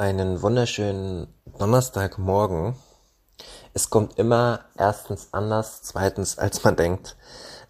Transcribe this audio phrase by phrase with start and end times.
[0.00, 1.26] Einen wunderschönen
[1.58, 2.74] Donnerstagmorgen.
[3.74, 7.18] Es kommt immer erstens anders, zweitens als man denkt.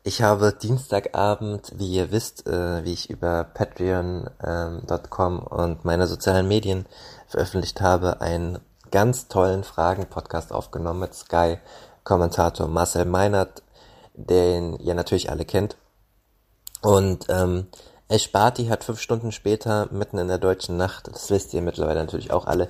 [0.05, 6.47] Ich habe Dienstagabend, wie ihr wisst, äh, wie ich über patreon.com ähm, und meine sozialen
[6.47, 6.87] Medien
[7.27, 8.61] veröffentlicht habe, einen
[8.93, 13.65] ganz tollen Fragen-Podcast aufgenommen mit Sky-Kommentator Marcel Meinert,
[14.15, 15.77] den ihr natürlich alle kennt.
[16.81, 17.67] Und ähm,
[18.11, 22.33] Esparti hat fünf Stunden später, mitten in der deutschen Nacht, das wisst ihr mittlerweile natürlich
[22.33, 22.69] auch alle,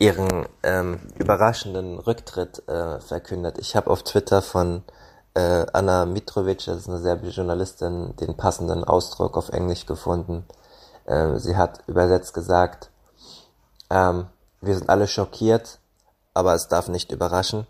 [0.00, 3.58] ihren ähm, überraschenden Rücktritt äh, verkündet.
[3.58, 4.82] Ich habe auf Twitter von
[5.34, 10.44] äh, Anna Mitrovic, das ist eine serbische Journalistin, den passenden Ausdruck auf Englisch gefunden.
[11.04, 12.90] Äh, sie hat übersetzt gesagt,
[13.90, 14.26] ähm,
[14.60, 15.78] wir sind alle schockiert,
[16.34, 17.68] aber es darf nicht überraschen.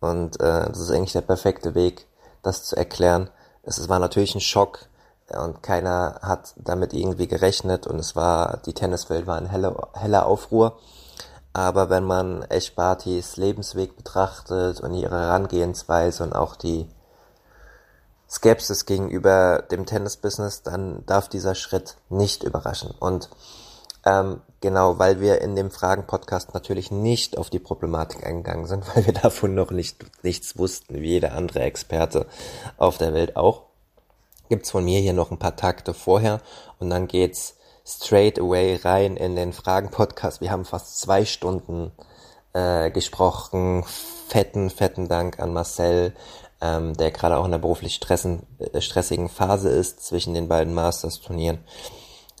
[0.00, 2.06] Und äh, das ist eigentlich der perfekte Weg,
[2.42, 3.30] das zu erklären.
[3.62, 4.89] Es war natürlich ein Schock,
[5.36, 10.26] und keiner hat damit irgendwie gerechnet und es war, die Tenniswelt war in heller, heller
[10.26, 10.78] Aufruhr.
[11.52, 16.88] Aber wenn man Eschbartis Lebensweg betrachtet und ihre Herangehensweise und auch die
[18.28, 22.94] Skepsis gegenüber dem Tennisbusiness, dann darf dieser Schritt nicht überraschen.
[23.00, 23.28] Und
[24.06, 29.06] ähm, genau, weil wir in dem Fragen-Podcast natürlich nicht auf die Problematik eingegangen sind, weil
[29.06, 32.26] wir davon noch nicht nichts wussten, wie jeder andere Experte
[32.76, 33.69] auf der Welt auch
[34.50, 36.42] gibt's von mir hier noch ein paar Takte vorher
[36.78, 37.56] und dann geht's
[37.86, 40.40] straight away rein in den Fragen-Podcast.
[40.40, 41.92] Wir haben fast zwei Stunden
[42.52, 43.84] äh, gesprochen.
[44.28, 46.14] Fetten, fetten Dank an Marcel,
[46.60, 50.74] ähm, der gerade auch in der beruflich stressen, äh, stressigen Phase ist zwischen den beiden
[50.74, 51.64] Masters-Turnieren.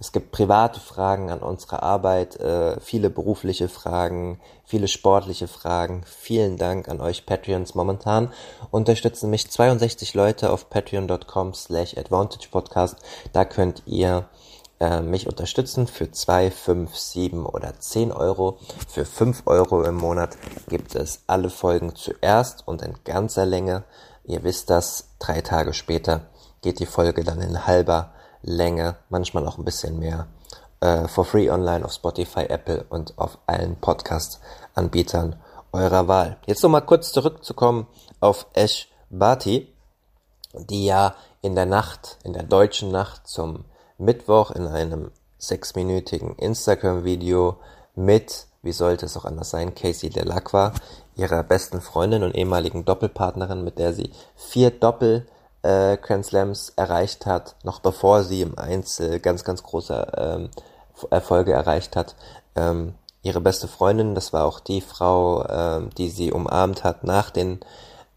[0.00, 6.04] Es gibt private Fragen an unsere Arbeit, äh, viele berufliche Fragen, viele sportliche Fragen.
[6.06, 7.74] Vielen Dank an euch Patreons.
[7.74, 8.32] Momentan
[8.70, 12.96] unterstützen mich 62 Leute auf patreon.com slash advantagepodcast.
[13.34, 14.26] Da könnt ihr
[14.80, 18.56] äh, mich unterstützen für 2, 5, 7 oder 10 Euro.
[18.88, 20.38] Für 5 Euro im Monat
[20.70, 23.84] gibt es alle Folgen zuerst und in ganzer Länge.
[24.24, 26.22] Ihr wisst das, drei Tage später
[26.62, 30.26] geht die Folge dann in halber Länge, manchmal auch ein bisschen mehr,
[30.80, 35.36] äh, for free online auf Spotify, Apple und auf allen Podcast-Anbietern
[35.72, 36.38] eurer Wahl.
[36.46, 37.86] Jetzt nochmal kurz zurückzukommen
[38.20, 39.72] auf Ash Bati,
[40.54, 43.64] die ja in der Nacht, in der deutschen Nacht zum
[43.98, 47.56] Mittwoch in einem sechsminütigen Instagram-Video
[47.94, 50.72] mit, wie sollte es auch anders sein, Casey Delacqua,
[51.16, 55.26] ihrer besten Freundin und ehemaligen Doppelpartnerin, mit der sie vier Doppel
[55.62, 60.50] äh, Grand Slams erreicht hat, noch bevor sie im Einzel ganz, ganz große ähm,
[61.10, 62.14] Erfolge erreicht hat.
[62.56, 67.30] Ähm, ihre beste Freundin, das war auch die Frau, ähm, die sie umarmt hat nach
[67.30, 67.60] den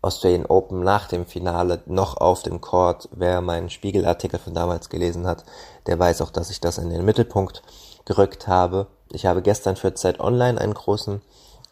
[0.02, 3.08] Australian Open, nach dem Finale, noch auf dem Court.
[3.12, 5.46] Wer meinen Spiegelartikel von damals gelesen hat,
[5.88, 7.64] der weiß auch, dass ich das in den Mittelpunkt
[8.06, 8.88] gerückt habe.
[9.12, 11.22] Ich habe gestern für Zeit Online einen großen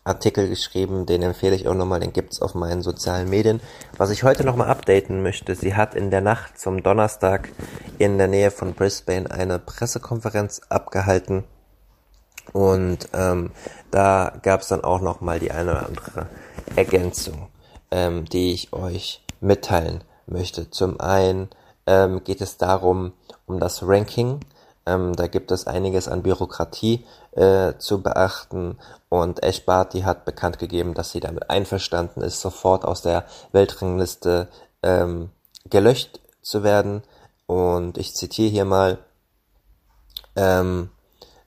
[0.03, 3.61] Artikel geschrieben, den empfehle ich auch nochmal, den gibt's auf meinen sozialen Medien.
[3.97, 7.49] Was ich heute nochmal updaten möchte, sie hat in der Nacht zum Donnerstag
[7.99, 11.43] in der Nähe von Brisbane eine Pressekonferenz abgehalten
[12.53, 13.51] und ähm,
[13.91, 16.27] da gab's dann auch nochmal die eine oder andere
[16.75, 17.47] Ergänzung,
[17.91, 20.69] ähm, die ich euch mitteilen möchte.
[20.69, 21.49] Zum einen
[21.85, 23.13] ähm, geht es darum,
[23.45, 24.39] um das Ranking
[24.85, 28.77] ähm, da gibt es einiges an Bürokratie äh, zu beachten
[29.09, 34.47] und Eschbarty hat bekannt gegeben, dass sie damit einverstanden ist, sofort aus der Weltrangliste
[34.83, 35.29] ähm,
[35.65, 37.03] gelöscht zu werden.
[37.45, 38.97] Und ich zitiere hier mal,
[40.35, 40.89] ähm,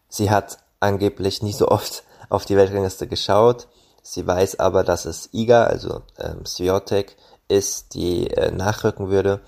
[0.09, 3.69] sie hat angeblich nicht so oft auf die Weltrangliste geschaut.
[4.03, 7.17] Sie weiß aber, dass es Iga, also ähm, Swiatek,
[7.49, 9.41] ist, die äh, nachrücken würde.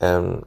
[0.00, 0.44] Ähm,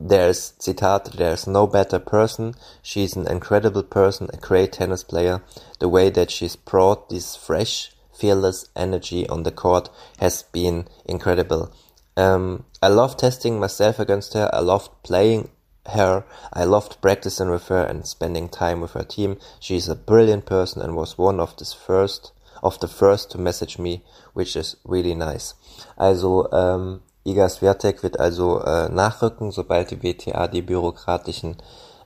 [0.00, 2.54] There's, Zitat, there's no better person.
[2.82, 5.42] She's an incredible person, a great tennis player.
[5.78, 9.88] The way that she's brought this fresh, fearless energy on the court
[10.18, 11.72] has been incredible.
[12.16, 14.50] Um, I love testing myself against her.
[14.52, 15.50] I loved playing
[15.86, 16.24] her.
[16.52, 19.38] I loved practicing with her and spending time with her team.
[19.60, 22.32] She's a brilliant person and was one of the first
[22.62, 24.02] of the first to message me,
[24.32, 25.54] which is really nice.
[25.98, 31.56] Also um, Iga Swiatek wird also äh, nachrücken, sobald die WTA die bürokratischen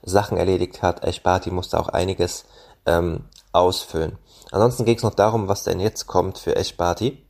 [0.01, 1.03] Sachen erledigt hat.
[1.03, 2.45] Eshbati musste auch einiges
[2.85, 4.17] ähm, ausfüllen.
[4.51, 7.23] Ansonsten ging es noch darum, was denn jetzt kommt für Eschparty.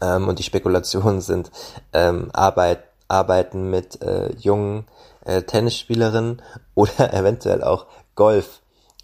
[0.00, 1.50] Ähm, und die Spekulationen sind
[1.92, 4.86] ähm, Arbeit, Arbeiten mit äh, jungen
[5.24, 6.42] äh, Tennisspielerinnen
[6.74, 8.60] oder eventuell auch Golf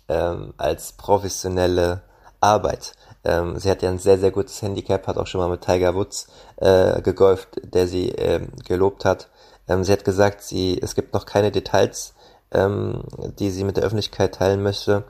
[0.09, 2.03] ähm, als professionelle
[2.41, 2.95] Arbeit.
[3.25, 5.95] Ähm, sie hat ja ein sehr, sehr gutes Handicap, hat auch schon mal mit Tiger
[5.95, 6.27] Woods
[6.57, 9.29] äh, gegolft, der sie ähm, gelobt hat.
[9.69, 12.15] Ähm, sie hat gesagt, sie, es gibt noch keine Details,
[12.51, 13.05] ähm,
[13.39, 15.05] die sie mit der Öffentlichkeit teilen möchte.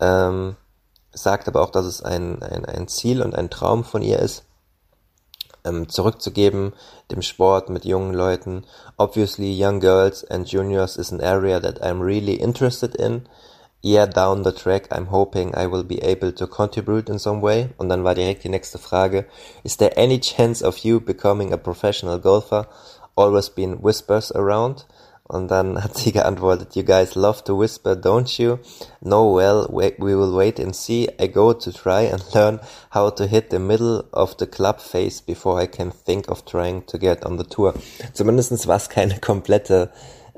[0.00, 0.56] Ähm,
[1.12, 4.44] sagt aber auch, dass es ein, ein, ein Ziel und ein Traum von ihr ist,
[5.64, 6.72] ähm, zurückzugeben,
[7.10, 8.64] dem Sport mit jungen Leuten.
[8.96, 13.28] Obviously, young girls and juniors is an area that I'm really interested in.
[13.84, 17.70] Yeah, down the track, I'm hoping I will be able to contribute in some way.
[17.78, 19.26] Und dann war direkt die nächste Frage.
[19.64, 22.68] Is there any chance of you becoming a professional golfer?
[23.16, 24.86] Always been whispers around.
[25.24, 28.60] Und dann hat sie geantwortet, you guys love to whisper, don't you?
[29.00, 31.08] No, well, we, we will wait and see.
[31.18, 35.20] I go to try and learn how to hit the middle of the club face
[35.20, 37.74] before I can think of trying to get on the tour.
[38.12, 39.90] Zumindestens war es keine komplette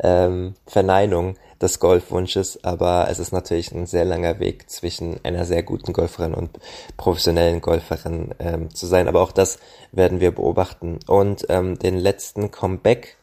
[0.02, 5.62] ähm, Verneinung des Golfwunsches, aber es ist natürlich ein sehr langer Weg zwischen einer sehr
[5.62, 6.58] guten Golferin und
[6.96, 9.08] professionellen Golferin ähm, zu sein.
[9.08, 9.58] Aber auch das
[9.92, 10.98] werden wir beobachten.
[11.06, 13.16] Und ähm, den letzten Comeback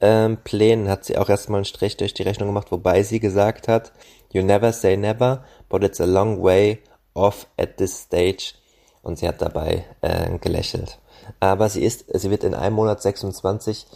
[0.00, 3.68] ähm, Plänen hat sie auch erstmal einen Strich durch die Rechnung gemacht, wobei sie gesagt
[3.68, 3.92] hat,
[4.32, 6.80] you never say never, but it's a long way
[7.14, 8.54] off at this stage.
[9.02, 10.98] Und sie hat dabei äh, gelächelt.
[11.40, 13.86] Aber sie ist, sie wird in einem Monat 26.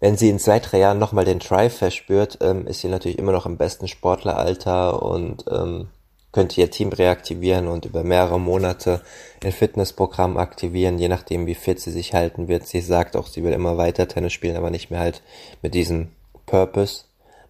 [0.00, 3.32] Wenn sie in zwei, drei Jahren nochmal den Drive verspürt, ähm, ist sie natürlich immer
[3.32, 5.88] noch im besten Sportleralter und ähm,
[6.30, 9.02] könnte ihr Team reaktivieren und über mehrere Monate
[9.42, 12.66] ein Fitnessprogramm aktivieren, je nachdem wie fit sie sich halten wird.
[12.66, 15.22] Sie sagt auch, sie will immer weiter Tennis spielen, aber nicht mehr halt
[15.62, 16.12] mit diesem
[16.46, 17.04] Purpose,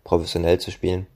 [0.05, 1.06] professionell zu spielen.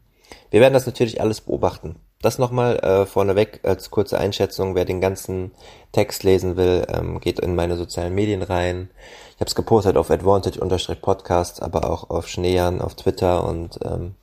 [0.50, 1.96] Wir werden das natürlich alles beobachten.
[2.22, 4.76] Das nochmal äh, vorneweg als kurze Einschätzung.
[4.76, 5.50] Wer den ganzen
[5.90, 8.90] Text lesen will, ähm, geht in meine sozialen Medien rein.
[9.30, 14.14] Ich habe es gepostet auf Advantage-Podcast, aber auch auf Schneejan, auf Twitter und ähm,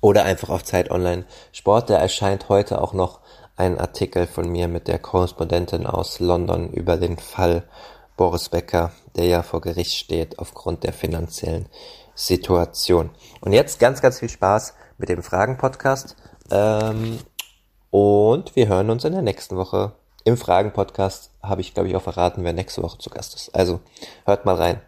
[0.00, 1.90] oder einfach auf Zeit Online Sport.
[1.90, 3.20] Da erscheint heute auch noch
[3.56, 7.64] ein Artikel von mir mit der Korrespondentin aus London über den Fall
[8.16, 11.66] Boris Becker, der ja vor Gericht steht aufgrund der finanziellen
[12.14, 13.10] Situation.
[13.42, 16.16] Und jetzt ganz, ganz viel Spaß mit dem Fragen-Podcast.
[16.50, 17.18] Ähm,
[17.90, 19.92] und wir hören uns in der nächsten Woche.
[20.24, 23.54] Im Fragen-Podcast habe ich, glaube ich, auch verraten, wer nächste Woche zu Gast ist.
[23.54, 23.80] Also
[24.24, 24.80] hört mal rein.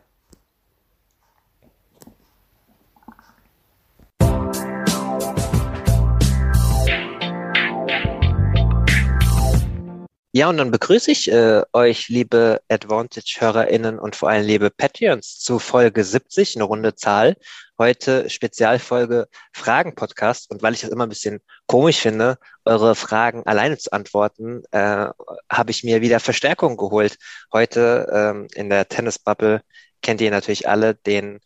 [10.36, 15.60] Ja, und dann begrüße ich äh, euch, liebe Advantage-HörerInnen und vor allem liebe Patreons zu
[15.60, 17.36] Folge 70, eine runde Zahl.
[17.78, 20.50] Heute Spezialfolge Fragen-Podcast.
[20.50, 21.38] Und weil ich das immer ein bisschen
[21.68, 25.06] komisch finde, eure Fragen alleine zu antworten, äh,
[25.48, 27.16] habe ich mir wieder Verstärkung geholt.
[27.52, 29.60] Heute ähm, in der Tennis-Bubble
[30.02, 31.38] kennt ihr natürlich alle den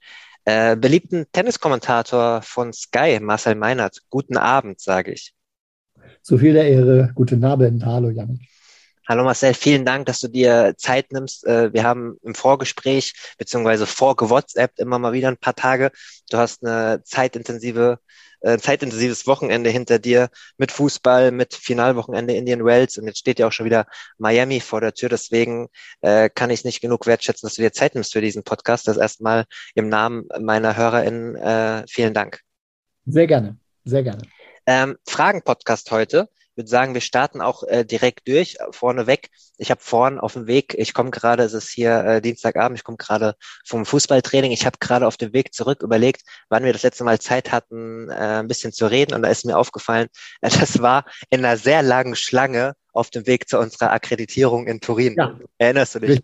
[0.47, 3.99] äh, beliebten Tenniskommentator von Sky, Marcel Meinert.
[4.09, 5.35] Guten Abend, sage ich.
[6.23, 7.13] Zu viel der Ehre.
[7.15, 7.85] Guten Abend.
[7.85, 8.49] Hallo, Janik.
[9.11, 11.47] Hallo Marcel, vielen Dank, dass du dir Zeit nimmst.
[11.47, 15.93] Äh, wir haben im Vorgespräch beziehungsweise vorgewhatsappt immer mal wieder ein paar Tage.
[16.29, 18.01] Du hast eine zeitintensive,
[18.43, 20.29] äh, zeitintensives Wochenende hinter dir
[20.59, 23.87] mit Fußball, mit Finalwochenende Indian Wells und jetzt steht ja auch schon wieder
[24.19, 25.09] Miami vor der Tür.
[25.09, 25.69] Deswegen
[26.03, 28.89] äh, kann ich nicht genug wertschätzen, dass du dir Zeit nimmst für diesen Podcast.
[28.89, 32.41] Das erstmal im Namen meiner HörerInnen vielen Dank.
[33.07, 33.57] Sehr gerne,
[33.87, 34.21] sehr gerne.
[34.67, 39.31] Ähm, Fragen-Podcast heute würde sagen, wir starten auch äh, direkt durch, vorneweg.
[39.57, 42.85] Ich habe vorn auf dem Weg, ich komme gerade, es ist hier äh, Dienstagabend, ich
[42.85, 43.35] komme gerade
[43.65, 47.19] vom Fußballtraining, ich habe gerade auf dem Weg zurück überlegt, wann wir das letzte Mal
[47.19, 50.09] Zeit hatten, äh, ein bisschen zu reden und da ist mir aufgefallen,
[50.43, 54.81] äh, das war in einer sehr langen Schlange auf dem Weg zu unserer Akkreditierung in
[54.81, 55.15] Turin.
[55.17, 55.39] Ja.
[55.59, 56.21] Erinnerst du dich?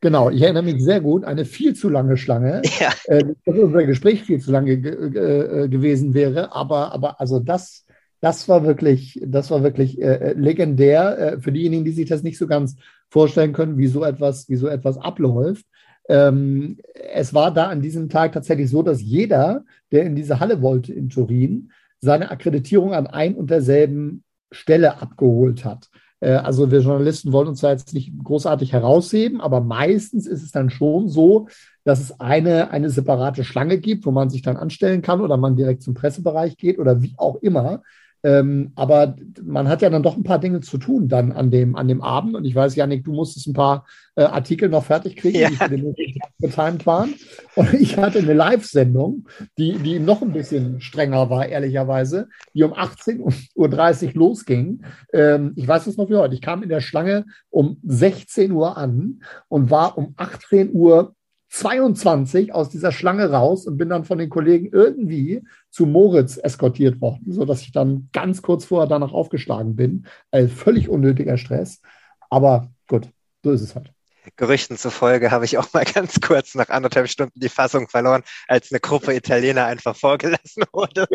[0.00, 2.92] Genau, ich erinnere mich sehr gut, eine viel zu lange Schlange, ja.
[3.04, 7.84] äh, dass unser Gespräch viel zu lange äh, gewesen wäre, aber, aber also das,
[8.20, 12.22] das war wirklich, das war wirklich äh, äh, legendär äh, für diejenigen, die sich das
[12.22, 12.76] nicht so ganz
[13.08, 15.66] vorstellen können, wie so etwas, wie so etwas abläuft.
[16.08, 16.78] Ähm,
[17.12, 20.92] es war da an diesem Tag tatsächlich so, dass jeder, der in diese Halle wollte
[20.92, 25.88] in Turin, seine Akkreditierung an ein und derselben Stelle abgeholt hat.
[26.20, 30.52] Äh, also wir Journalisten wollen uns da jetzt nicht großartig herausheben, aber meistens ist es
[30.52, 31.48] dann schon so,
[31.84, 35.56] dass es eine, eine separate Schlange gibt, wo man sich dann anstellen kann oder man
[35.56, 37.82] direkt zum Pressebereich geht oder wie auch immer.
[38.22, 41.76] Ähm, aber man hat ja dann doch ein paar Dinge zu tun dann an dem,
[41.76, 42.34] an dem Abend.
[42.34, 45.48] Und ich weiß, Janik, du musstest ein paar äh, Artikel noch fertig kriegen, ja.
[45.48, 45.94] die für den
[46.38, 47.14] getimt waren.
[47.54, 49.26] Und ich hatte eine Live-Sendung,
[49.58, 54.84] die, die noch ein bisschen strenger war, ehrlicherweise, die um 18.30 Uhr losging.
[55.12, 56.34] Ähm, ich weiß es noch wie heute.
[56.34, 61.14] Ich kam in der Schlange um 16 Uhr an und war um 18 Uhr
[61.50, 67.00] 22 aus dieser Schlange raus und bin dann von den Kollegen irgendwie zu Moritz eskortiert
[67.00, 70.06] worden, sodass ich dann ganz kurz vorher danach aufgeschlagen bin.
[70.30, 71.80] Also völlig unnötiger Stress.
[72.28, 73.08] Aber gut,
[73.42, 73.92] so ist es halt.
[74.36, 78.70] Gerüchten zufolge habe ich auch mal ganz kurz nach anderthalb Stunden die Fassung verloren, als
[78.70, 81.06] eine Gruppe Italiener einfach vorgelassen wurde.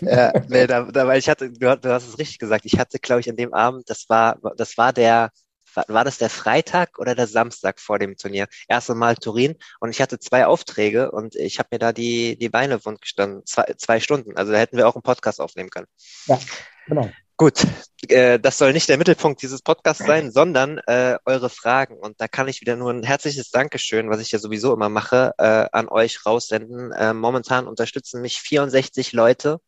[0.00, 2.98] ja, nee, da, da, weil ich hatte, du, du hast es richtig gesagt, ich hatte,
[2.98, 5.30] glaube ich, an dem Abend, das war, das war der
[5.74, 8.46] war das der Freitag oder der Samstag vor dem Turnier?
[8.68, 12.48] Erste Mal Turin und ich hatte zwei Aufträge und ich habe mir da die, die
[12.48, 14.36] Beine wund gestanden, zwei, zwei Stunden.
[14.36, 15.86] Also da hätten wir auch einen Podcast aufnehmen können.
[16.26, 16.38] Ja,
[16.86, 17.10] genau.
[17.40, 17.66] Gut,
[18.08, 21.96] äh, das soll nicht der Mittelpunkt dieses Podcasts sein, sondern äh, eure Fragen.
[21.96, 25.32] Und da kann ich wieder nur ein herzliches Dankeschön, was ich ja sowieso immer mache,
[25.38, 26.92] äh, an euch raussenden.
[26.92, 29.60] Äh, momentan unterstützen mich 64 Leute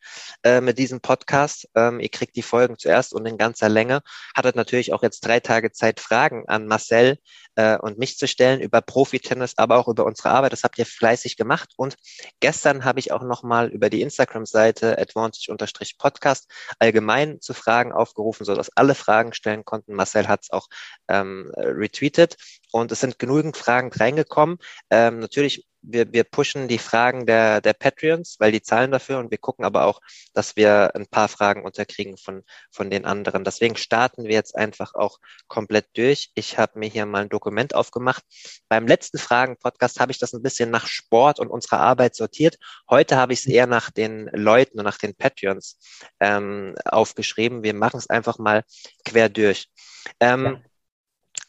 [0.42, 1.66] äh, mit diesem Podcast.
[1.74, 4.02] Ähm, ihr kriegt die Folgen zuerst und in ganzer Länge.
[4.36, 7.16] Hattet natürlich auch jetzt drei Tage Zeit, Fragen an Marcel
[7.56, 10.52] äh, und mich zu stellen über Profi-Tennis, aber auch über unsere Arbeit.
[10.52, 11.70] Das habt ihr fleißig gemacht.
[11.76, 11.96] Und
[12.40, 18.94] gestern habe ich auch nochmal über die Instagram-Seite advantage-podcast allgemein zu Fragen aufgerufen, sodass alle
[18.94, 19.94] Fragen stellen konnten.
[19.94, 20.68] Marcel hat es auch
[21.08, 22.36] ähm, retweetet
[22.72, 24.58] und es sind genügend Fragen reingekommen.
[24.90, 29.30] Ähm, natürlich wir, wir pushen die Fragen der, der Patreons, weil die zahlen dafür und
[29.30, 30.00] wir gucken aber auch,
[30.32, 33.44] dass wir ein paar Fragen unterkriegen von, von den anderen.
[33.44, 36.30] Deswegen starten wir jetzt einfach auch komplett durch.
[36.34, 38.22] Ich habe mir hier mal ein Dokument aufgemacht.
[38.68, 42.58] Beim letzten Fragen-Podcast habe ich das ein bisschen nach Sport und unserer Arbeit sortiert.
[42.88, 45.78] Heute habe ich es eher nach den Leuten und nach den Patreons
[46.20, 47.64] ähm, aufgeschrieben.
[47.64, 48.64] Wir machen es einfach mal
[49.04, 49.68] quer durch.
[50.20, 50.71] Ähm, ja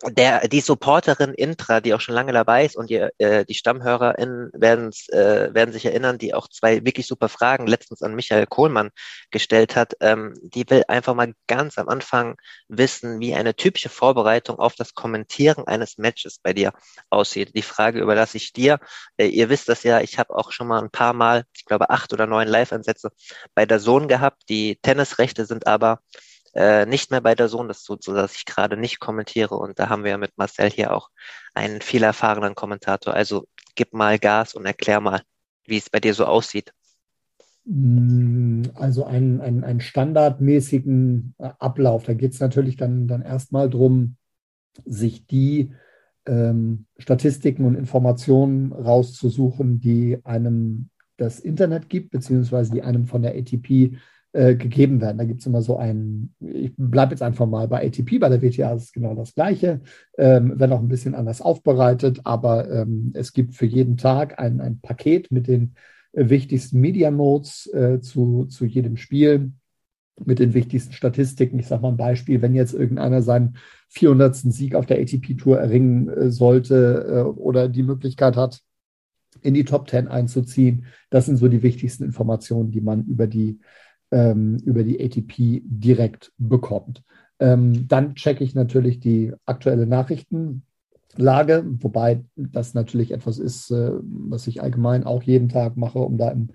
[0.09, 4.51] der, die Supporterin Intra, die auch schon lange dabei ist und die, äh, die StammhörerInnen
[4.53, 8.91] werden, äh, werden sich erinnern, die auch zwei wirklich super Fragen letztens an Michael Kohlmann
[9.31, 12.35] gestellt hat, ähm, die will einfach mal ganz am Anfang
[12.67, 16.73] wissen, wie eine typische Vorbereitung auf das Kommentieren eines Matches bei dir
[17.09, 17.55] aussieht.
[17.55, 18.79] Die Frage überlasse ich dir.
[19.17, 21.89] Äh, ihr wisst das ja, ich habe auch schon mal ein paar Mal, ich glaube
[21.89, 23.11] acht oder neun Live-Ansätze
[23.55, 24.43] bei der Sohn gehabt.
[24.49, 25.99] Die Tennisrechte sind aber
[26.53, 27.67] äh, nicht mehr bei der Sohn.
[27.67, 29.55] Das tut so, dass ich gerade nicht kommentiere.
[29.55, 31.09] Und da haben wir mit Marcel hier auch
[31.53, 33.13] einen viel erfahrenen Kommentator.
[33.13, 35.21] Also gib mal Gas und erklär mal,
[35.65, 36.71] wie es bei dir so aussieht.
[37.65, 42.03] Mm, also einen, einen, einen standardmäßigen äh, Ablauf.
[42.03, 44.17] Da geht es natürlich dann, dann erstmal darum,
[44.85, 45.73] sich die
[46.25, 53.35] ähm, Statistiken und Informationen rauszusuchen, die einem das Internet gibt, beziehungsweise die einem von der
[53.35, 53.97] ATP
[54.33, 55.17] äh, gegeben werden.
[55.17, 58.41] Da gibt es immer so einen, ich bleibe jetzt einfach mal bei ATP, bei der
[58.41, 59.81] WTA ist es genau das Gleiche,
[60.17, 64.59] ähm, wenn auch ein bisschen anders aufbereitet, aber ähm, es gibt für jeden Tag ein,
[64.59, 65.75] ein Paket mit den
[66.13, 69.51] äh, wichtigsten Media Notes äh, zu, zu jedem Spiel,
[70.23, 71.59] mit den wichtigsten Statistiken.
[71.59, 73.57] Ich sage mal ein Beispiel, wenn jetzt irgendeiner seinen
[73.89, 74.35] 400.
[74.35, 78.61] Sieg auf der ATP-Tour erringen äh, sollte äh, oder die Möglichkeit hat,
[79.41, 80.85] in die Top 10 einzuziehen.
[81.09, 83.59] Das sind so die wichtigsten Informationen, die man über die
[84.13, 87.03] ähm, über die ATP direkt bekommt.
[87.39, 94.45] Ähm, dann checke ich natürlich die aktuelle Nachrichtenlage, wobei das natürlich etwas ist, äh, was
[94.45, 96.49] ich allgemein auch jeden Tag mache, um da im,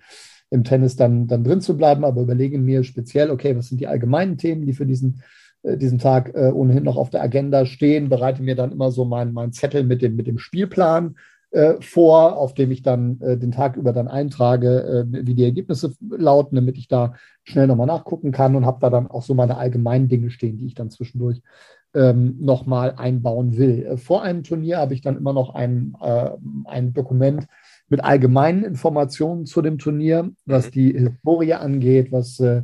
[0.51, 3.89] im Tennis dann, dann drin zu bleiben, aber überlege mir speziell, okay, was sind die
[3.89, 5.23] allgemeinen Themen, die für diesen
[5.65, 9.05] äh, diesen Tag äh, ohnehin noch auf der Agenda stehen, bereite mir dann immer so
[9.05, 11.17] meinen mein Zettel mit dem, mit dem Spielplan
[11.81, 15.95] vor, auf dem ich dann äh, den Tag über dann eintrage, äh, wie die Ergebnisse
[16.01, 19.57] lauten, damit ich da schnell nochmal nachgucken kann und habe da dann auch so meine
[19.57, 21.41] allgemeinen Dinge stehen, die ich dann zwischendurch
[21.95, 23.87] ähm, nochmal einbauen will.
[23.87, 26.31] Äh, vor einem Turnier habe ich dann immer noch ein, äh,
[26.67, 27.47] ein Dokument
[27.89, 30.71] mit allgemeinen Informationen zu dem Turnier, was mhm.
[30.73, 32.63] die Historie angeht, was äh,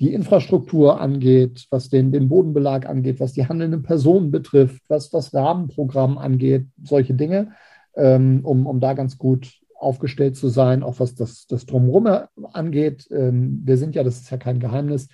[0.00, 5.32] die Infrastruktur angeht, was den, den Bodenbelag angeht, was die handelnden Personen betrifft, was das
[5.32, 7.52] Rahmenprogramm angeht, solche Dinge
[7.96, 12.08] ähm, um, um da ganz gut aufgestellt zu sein, auch was das, das Drumherum
[12.52, 13.06] angeht.
[13.10, 15.08] Ähm, wir sind ja, das ist ja kein Geheimnis,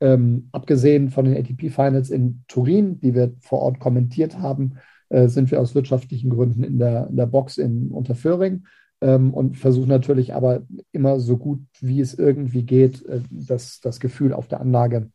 [0.00, 4.74] ähm, abgesehen von den ATP-Finals in Turin, die wir vor Ort kommentiert haben,
[5.08, 8.64] äh, sind wir aus wirtschaftlichen Gründen in der, in der Box in Unterföhring
[9.00, 10.62] ähm, und versuchen natürlich aber
[10.92, 15.10] immer so gut wie es irgendwie geht, äh, das, das Gefühl auf der Anlage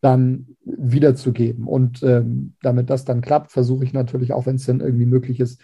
[0.00, 1.66] dann wiederzugeben.
[1.66, 5.40] Und ähm, damit das dann klappt, versuche ich natürlich auch, wenn es dann irgendwie möglich
[5.40, 5.60] ist,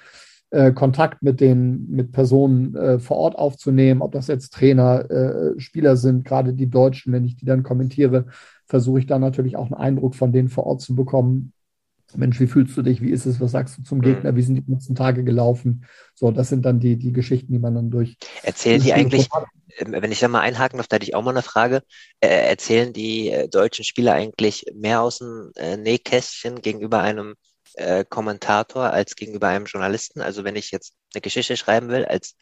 [0.50, 5.60] äh, Kontakt mit den mit Personen äh, vor Ort aufzunehmen, ob das jetzt Trainer, äh,
[5.60, 8.26] Spieler sind, gerade die Deutschen, wenn ich die dann kommentiere,
[8.66, 11.52] versuche ich da natürlich auch einen Eindruck von denen vor Ort zu bekommen.
[12.16, 13.00] Mensch, wie fühlst du dich?
[13.00, 13.40] Wie ist es?
[13.40, 14.02] Was sagst du zum mhm.
[14.02, 14.34] Gegner?
[14.34, 15.84] Wie sind die letzten Tage gelaufen?
[16.14, 18.16] So, das sind dann die, die Geschichten, die man dann durch.
[18.42, 19.28] Erzählen die eigentlich,
[19.78, 21.82] ähm, wenn ich da mal einhaken darf, da hätte ich auch mal eine Frage.
[22.20, 27.34] Äh, erzählen die äh, deutschen Spieler eigentlich mehr aus dem äh, Nähkästchen gegenüber einem
[27.74, 30.20] äh, Kommentator als gegenüber einem Journalisten.
[30.20, 32.36] Also wenn ich jetzt eine Geschichte schreiben will, als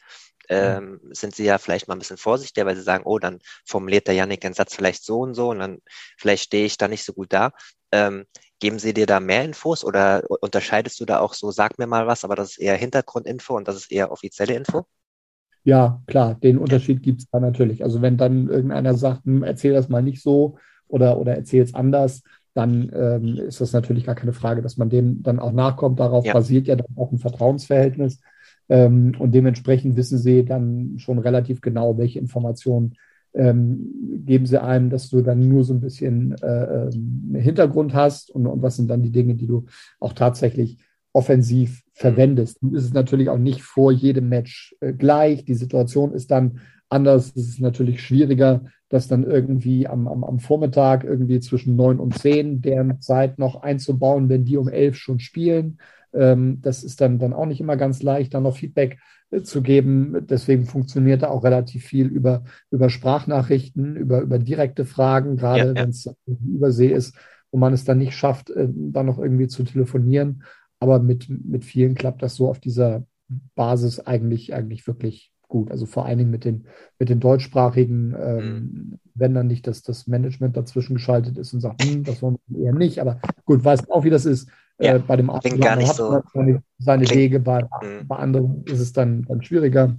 [0.49, 4.07] ähm, sind sie ja vielleicht mal ein bisschen vorsichtiger, weil sie sagen, oh, dann formuliert
[4.07, 5.79] der Yannick den Satz vielleicht so und so und dann
[6.17, 7.51] vielleicht stehe ich da nicht so gut da.
[7.91, 8.25] Ähm,
[8.59, 12.07] geben sie dir da mehr Infos oder unterscheidest du da auch so, sag mir mal
[12.07, 14.85] was, aber das ist eher Hintergrundinfo und das ist eher offizielle Info?
[15.63, 17.83] Ja, klar, den Unterschied gibt es da natürlich.
[17.83, 20.57] Also wenn dann irgendeiner sagt, hm, erzähl das mal nicht so
[20.87, 22.23] oder, oder erzähl es anders,
[22.59, 25.99] dann ähm, ist das natürlich gar keine Frage, dass man dem dann auch nachkommt.
[25.99, 26.33] Darauf ja.
[26.33, 28.19] basiert ja dann auch ein Vertrauensverhältnis.
[28.69, 32.95] Ähm, und dementsprechend wissen sie dann schon relativ genau, welche Informationen
[33.33, 38.31] ähm, geben sie einem, dass du dann nur so ein bisschen äh, ähm, Hintergrund hast
[38.31, 39.65] und, und was sind dann die Dinge, die du
[39.99, 40.77] auch tatsächlich
[41.13, 42.61] offensiv verwendest.
[42.61, 45.45] Nun ist es natürlich auch nicht vor jedem Match äh, gleich.
[45.45, 46.59] Die Situation ist dann
[46.89, 47.33] anders.
[47.35, 52.17] Es ist natürlich schwieriger, das dann irgendwie am, am, am Vormittag irgendwie zwischen neun und
[52.17, 55.79] zehn deren Zeit noch einzubauen, wenn die um elf schon spielen.
[56.13, 58.97] Ähm, das ist dann, dann auch nicht immer ganz leicht, dann noch Feedback
[59.29, 60.25] äh, zu geben.
[60.27, 65.65] Deswegen funktioniert da auch relativ viel über, über Sprachnachrichten, über, über direkte Fragen, gerade ja,
[65.67, 65.75] ja.
[65.75, 67.15] wenn es übersee ist,
[67.51, 70.43] wo man es dann nicht schafft, äh, dann noch irgendwie zu telefonieren.
[70.79, 73.05] Aber mit, mit vielen klappt das so auf dieser
[73.53, 75.69] Basis eigentlich, eigentlich wirklich gut.
[75.71, 76.65] Also vor allen Dingen mit den,
[76.97, 78.99] mit den deutschsprachigen, ähm, mhm.
[79.15, 82.67] wenn dann nicht das, das Management dazwischen geschaltet ist und sagt, hm, das wollen wir
[82.67, 83.01] eher nicht.
[83.01, 84.49] Aber gut, weißt auch, wie das ist.
[84.79, 85.27] Ja, äh, bei dem
[85.59, 86.21] gar nicht so.
[86.33, 88.07] seine, seine Wege, bei, mhm.
[88.07, 89.97] bei anderen ist es dann, dann schwieriger.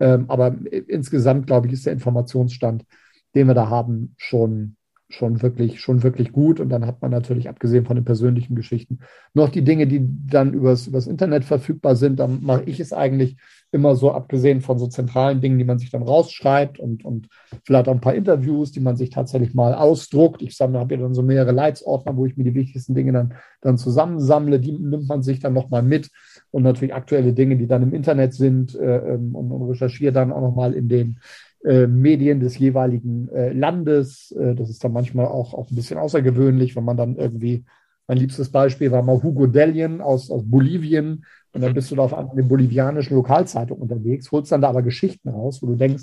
[0.00, 0.56] Ähm, aber
[0.88, 2.86] insgesamt, glaube ich, ist der Informationsstand,
[3.34, 4.76] den wir da haben, schon,
[5.08, 6.60] schon wirklich, schon wirklich gut.
[6.60, 9.00] Und dann hat man natürlich, abgesehen von den persönlichen Geschichten,
[9.32, 12.18] noch die Dinge, die dann übers, übers Internet verfügbar sind.
[12.18, 13.36] Dann mache ich es eigentlich
[13.70, 17.28] immer so, abgesehen von so zentralen Dingen, die man sich dann rausschreibt und, und
[17.64, 20.42] vielleicht auch ein paar Interviews, die man sich tatsächlich mal ausdruckt.
[20.42, 23.34] Ich sammle, habe ja dann so mehrere Leitsordner, wo ich mir die wichtigsten Dinge dann,
[23.60, 24.60] dann zusammensammle.
[24.60, 26.10] Die nimmt man sich dann nochmal mit
[26.50, 30.32] und natürlich aktuelle Dinge, die dann im Internet sind äh, ähm, und, und recherchiere dann
[30.32, 31.18] auch nochmal in den
[31.64, 34.32] äh, Medien des jeweiligen äh, Landes.
[34.32, 37.64] Äh, das ist dann manchmal auch, auch ein bisschen außergewöhnlich, wenn man dann irgendwie
[38.06, 42.02] mein liebstes Beispiel war mal Hugo Dellien aus, aus Bolivien, und dann bist du da
[42.02, 46.02] auf einer bolivianischen Lokalzeitung unterwegs, holst dann da aber Geschichten raus, wo du denkst,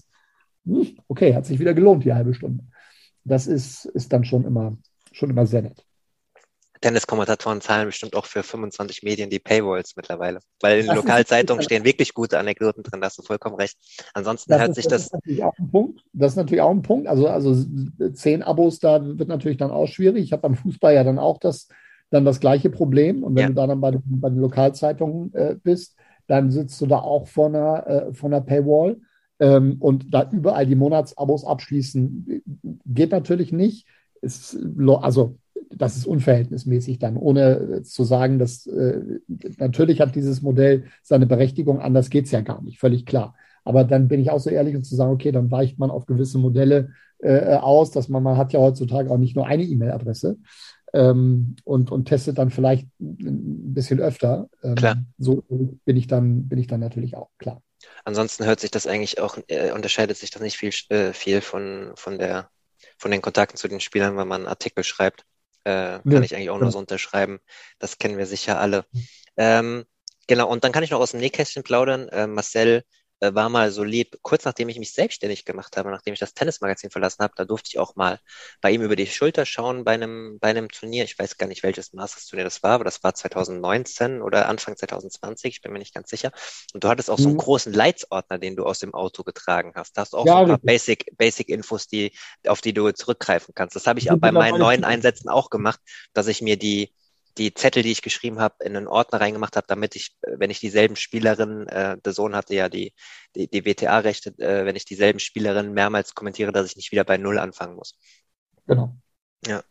[0.66, 2.64] hm, okay, hat sich wieder gelohnt, die halbe Stunde.
[3.26, 4.78] Das ist, ist dann schon immer,
[5.12, 5.86] schon immer sehr nett.
[6.82, 12.14] Tenniskommentatoren zahlen bestimmt auch für 25 Medien die Paywalls mittlerweile, weil in Lokalzeitungen stehen wirklich
[12.14, 13.78] gute Anekdoten drin, da hast du vollkommen recht.
[14.14, 14.92] Ansonsten das hört ist, sich das.
[14.92, 16.04] Das ist natürlich auch ein Punkt.
[16.14, 17.08] Das ist natürlich auch ein Punkt.
[17.08, 17.56] Also, also
[18.14, 20.24] zehn Abos, da wird natürlich dann auch schwierig.
[20.24, 21.68] Ich habe beim Fußball ja dann auch das
[22.12, 23.24] dann das gleiche Problem.
[23.24, 23.48] Und wenn ja.
[23.48, 25.96] du da dann bei den, bei den Lokalzeitungen äh, bist,
[26.28, 28.98] dann sitzt du da auch vor einer, äh, vor einer Paywall.
[29.40, 32.44] Ähm, und da überall die Monatsabos abschließen,
[32.86, 33.88] geht natürlich nicht.
[34.22, 34.58] Ist,
[35.02, 35.38] also
[35.76, 39.02] das ist unverhältnismäßig dann, ohne äh, zu sagen, dass äh,
[39.58, 43.36] natürlich hat dieses Modell seine Berechtigung, anders geht es ja gar nicht, völlig klar.
[43.64, 46.06] Aber dann bin ich auch so ehrlich und zu sagen, okay, dann weicht man auf
[46.06, 50.38] gewisse Modelle äh, aus, dass man, man hat ja heutzutage auch nicht nur eine E-Mail-Adresse,
[50.94, 54.50] ähm, und, und testet dann vielleicht ein bisschen öfter.
[54.64, 54.98] Ähm, klar.
[55.18, 55.44] So
[55.86, 57.62] bin ich dann, bin ich dann natürlich auch, klar.
[58.04, 61.92] Ansonsten hört sich das eigentlich auch, äh, unterscheidet sich das nicht viel, äh, viel von,
[61.96, 62.50] von der,
[62.98, 65.26] von den Kontakten zu den Spielern, wenn man einen Artikel schreibt.
[65.64, 66.64] Äh, kann ja, ich eigentlich auch ja.
[66.64, 67.40] nur so unterschreiben.
[67.80, 68.86] Das kennen wir sicher alle.
[69.38, 69.86] Ähm,
[70.28, 72.10] genau, und dann kann ich noch aus dem Nähkästchen plaudern.
[72.10, 72.84] Äh, Marcel
[73.22, 76.34] äh, war mal so lieb, kurz nachdem ich mich selbstständig gemacht habe, nachdem ich das
[76.34, 78.20] Tennismagazin verlassen habe, da durfte ich auch mal
[78.62, 81.04] bei ihm über die Schulter schauen bei einem, bei einem Turnier.
[81.04, 85.56] Ich weiß gar nicht, welches Masters-Turnier das war, aber das war 2019 oder Anfang 2020,
[85.56, 86.32] ich bin mir nicht ganz sicher.
[86.74, 87.24] Und du hattest auch mhm.
[87.24, 87.42] so einen mhm.
[87.42, 89.96] großen Leitsordner, den du aus dem Auto getragen hast.
[89.96, 92.12] Da hast du auch ja, so ein paar Basic, Basic Infos, die,
[92.48, 93.76] auf die du zurückgreifen kannst.
[93.76, 95.80] Das habe ich auch bei meinen neuen Einsätzen auch gemacht,
[96.14, 96.92] dass ich mir die,
[97.38, 100.50] die Zettel, die ich geschrieben habe, in einen Ordner reingemacht habe, damit ich, äh, wenn
[100.50, 102.94] ich dieselben Spielerinnen, äh, der Sohn hatte ja die,
[103.36, 107.18] die, die WTA-Rechte, äh, wenn ich dieselben Spielerinnen mehrmals kommentiere, dass ich nicht wieder bei
[107.18, 107.98] Null anfangen muss.
[108.68, 108.96] Genau.
[109.46, 109.64] Ja.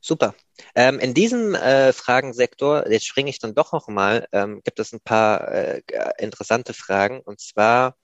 [0.00, 0.34] Super.
[0.74, 4.92] Ähm, in diesem äh, Fragensektor, jetzt springe ich dann doch noch mal, ähm, gibt es
[4.92, 5.82] ein paar äh,
[6.18, 7.20] interessante Fragen.
[7.20, 7.96] Und zwar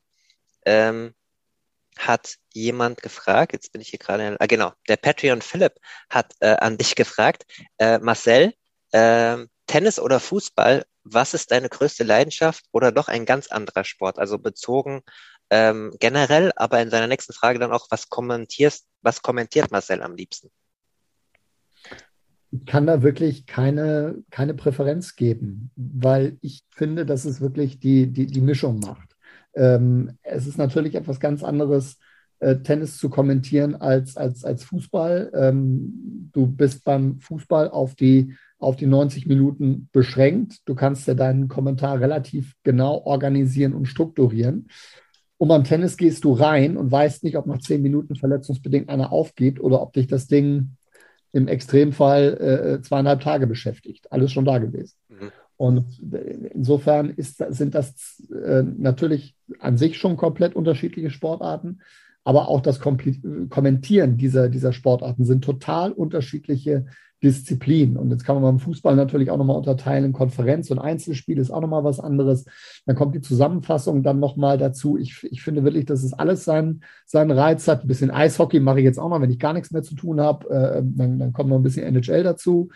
[0.64, 1.14] ähm,
[1.98, 5.74] hat jemand gefragt, jetzt bin ich hier gerade, ah, genau, der Patreon Philipp
[6.08, 7.44] hat äh, an dich gefragt,
[7.78, 8.54] äh, Marcel,
[8.92, 14.18] äh, Tennis oder Fußball was ist deine größte Leidenschaft oder doch ein ganz anderer Sport?
[14.18, 15.02] Also bezogen
[15.50, 20.14] ähm, generell, aber in seiner nächsten Frage dann auch, was kommentierst, was kommentiert Marcel am
[20.14, 20.50] liebsten?
[22.52, 28.08] Ich kann da wirklich keine, keine Präferenz geben, weil ich finde, dass es wirklich die,
[28.08, 29.16] die, die Mischung macht.
[29.54, 31.98] Ähm, es ist natürlich etwas ganz anderes,
[32.40, 35.30] äh, Tennis zu kommentieren als, als, als Fußball.
[35.34, 40.60] Ähm, du bist beim Fußball auf die, auf die 90 Minuten beschränkt.
[40.66, 44.68] Du kannst ja deinen Kommentar relativ genau organisieren und strukturieren.
[45.38, 49.10] Und beim Tennis gehst du rein und weißt nicht, ob nach zehn Minuten verletzungsbedingt einer
[49.10, 50.76] aufgeht oder ob dich das Ding
[51.32, 54.12] im Extremfall äh, zweieinhalb Tage beschäftigt.
[54.12, 54.96] Alles schon da gewesen.
[55.08, 55.32] Mhm.
[55.56, 56.00] Und
[56.54, 61.80] insofern ist, sind das äh, natürlich an sich schon komplett unterschiedliche Sportarten,
[62.24, 66.86] aber auch das Kommentieren dieser, dieser Sportarten sind total unterschiedliche
[67.22, 67.96] Disziplinen.
[67.96, 71.60] Und jetzt kann man beim Fußball natürlich auch nochmal unterteilen Konferenz und Einzelspiel ist auch
[71.60, 72.46] nochmal was anderes.
[72.86, 74.96] Dann kommt die Zusammenfassung dann nochmal dazu.
[74.96, 77.84] Ich, ich finde wirklich, dass es alles seinen, seinen Reiz hat.
[77.84, 80.20] Ein bisschen Eishockey mache ich jetzt auch noch, wenn ich gar nichts mehr zu tun
[80.20, 80.48] habe.
[80.48, 82.70] Äh, dann, dann kommt noch ein bisschen NHL dazu.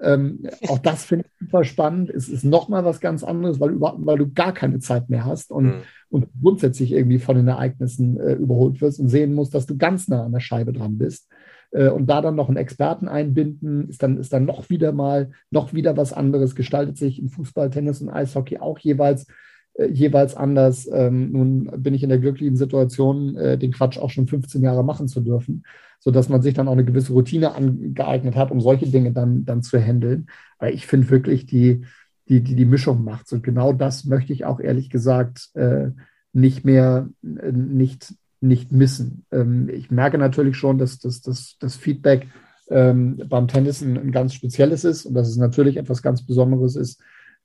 [0.00, 2.10] Ähm, auch das finde ich super spannend.
[2.10, 5.66] Es ist nochmal was ganz anderes, weil, weil, du gar keine Zeit mehr hast und,
[5.66, 5.80] mhm.
[6.08, 10.06] und grundsätzlich irgendwie von den Ereignissen äh, überholt wirst und sehen musst, dass du ganz
[10.06, 11.28] nah an der Scheibe dran bist.
[11.70, 15.30] Äh, und da dann noch einen Experten einbinden, ist dann, ist dann noch wieder mal,
[15.50, 19.26] noch wieder was anderes, gestaltet sich im Fußball, Tennis und Eishockey auch jeweils,
[19.74, 20.88] äh, jeweils anders.
[20.92, 24.84] Ähm, nun bin ich in der glücklichen Situation, äh, den Quatsch auch schon 15 Jahre
[24.84, 25.64] machen zu dürfen,
[26.00, 29.62] sodass man sich dann auch eine gewisse Routine angeeignet hat, um solche Dinge dann, dann
[29.62, 30.28] zu handeln.
[30.58, 31.84] Weil ich finde wirklich, die,
[32.28, 33.32] die, die die Mischung macht.
[33.32, 35.90] Und genau das möchte ich auch ehrlich gesagt äh,
[36.32, 39.24] nicht mehr, nicht, nicht missen.
[39.30, 42.26] Ähm, ich merke natürlich schon, dass, dass, dass das Feedback
[42.70, 46.76] ähm, beim Tennis ein, ein, ganz spezielles ist und dass es natürlich etwas ganz Besonderes
[46.76, 47.00] ist,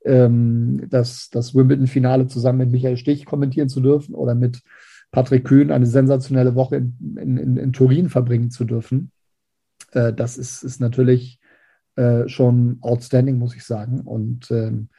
[0.06, 4.62] ähm, das, das Wimbledon-Finale zusammen mit Michael Stich kommentieren zu dürfen oder mit
[5.12, 9.12] Patrick Kühn eine sensationelle Woche in, in, in, in Turin verbringen zu dürfen.
[9.92, 11.40] Äh, das ist, ist natürlich
[11.96, 14.02] äh, schon outstanding, muss ich sagen.
[14.02, 14.90] Und ähm,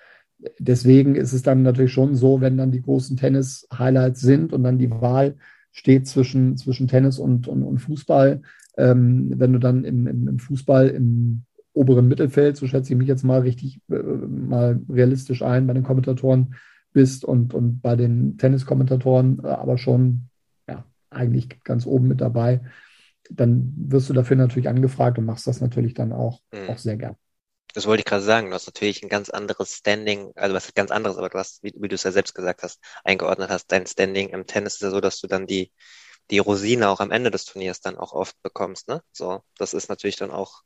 [0.58, 4.78] deswegen ist es dann natürlich schon so, wenn dann die großen Tennis-Highlights sind und dann
[4.78, 5.36] die Wahl
[5.74, 8.40] steht zwischen, zwischen Tennis und, und, und Fußball.
[8.78, 13.08] Ähm, wenn du dann im, im, im, Fußball im oberen Mittelfeld, so schätze ich mich
[13.08, 16.54] jetzt mal richtig äh, mal realistisch ein, bei den Kommentatoren
[16.92, 20.28] bist und, und bei den Tenniskommentatoren äh, aber schon
[20.68, 22.60] ja, eigentlich ganz oben mit dabei,
[23.30, 26.70] dann wirst du dafür natürlich angefragt und machst das natürlich dann auch, mhm.
[26.70, 27.16] auch sehr gern.
[27.74, 28.48] Das wollte ich gerade sagen.
[28.48, 31.74] Du hast natürlich ein ganz anderes Standing, also was ganz anderes, aber du hast, wie,
[31.76, 34.90] wie du es ja selbst gesagt hast, eingeordnet hast, dein Standing im Tennis ist ja
[34.90, 35.72] so, dass du dann die,
[36.30, 39.02] die Rosine auch am Ende des Turniers dann auch oft bekommst, ne?
[39.12, 40.62] So, das ist natürlich dann auch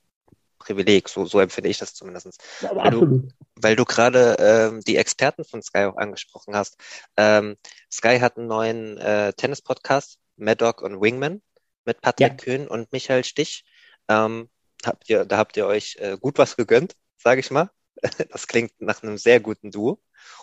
[0.59, 2.43] Privileg, so, so empfinde ich das zumindest.
[2.61, 6.77] Ja, weil, du, weil du gerade ähm, die Experten von Sky auch angesprochen hast.
[7.17, 7.57] Ähm,
[7.91, 11.43] Sky hat einen neuen äh, Tennis-Podcast, Maddock und Wingman,
[11.85, 12.35] mit Patrick ja.
[12.35, 13.65] Kühn und Michael Stich.
[14.09, 14.49] Ähm,
[14.85, 17.71] habt ihr, da habt ihr euch äh, gut was gegönnt, sage ich mal.
[18.31, 20.01] Das klingt nach einem sehr guten Duo.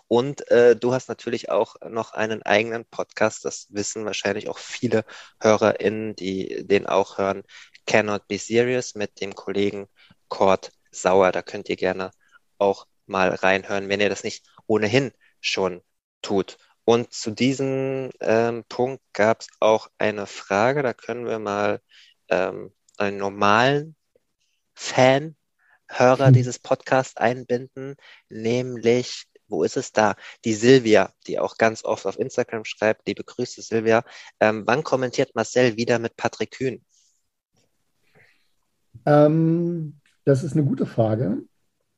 [0.07, 5.05] Und äh, du hast natürlich auch noch einen eigenen Podcast, das wissen wahrscheinlich auch viele
[5.41, 7.43] HörerInnen, die den auch hören,
[7.85, 9.87] Cannot Be Serious mit dem Kollegen
[10.27, 11.31] Kurt Sauer.
[11.31, 12.11] Da könnt ihr gerne
[12.57, 15.81] auch mal reinhören, wenn ihr das nicht ohnehin schon
[16.21, 16.57] tut.
[16.85, 21.81] Und zu diesem ähm, Punkt gab es auch eine Frage, da können wir mal
[22.29, 23.94] ähm, einen normalen
[24.75, 25.35] Fan,
[25.87, 26.33] Hörer hm.
[26.33, 27.95] dieses Podcasts einbinden,
[28.29, 30.15] nämlich, wo ist es da?
[30.43, 34.03] Die Silvia, die auch ganz oft auf Instagram schreibt, liebe Grüße Silvia.
[34.39, 36.83] Ähm, wann kommentiert Marcel wieder mit Patrick Kühn?
[39.05, 41.43] Ähm, das ist eine gute Frage.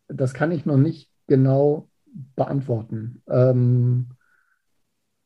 [0.08, 1.90] Das kann ich noch nicht genau
[2.36, 3.22] beantworten.
[3.30, 4.17] Ähm,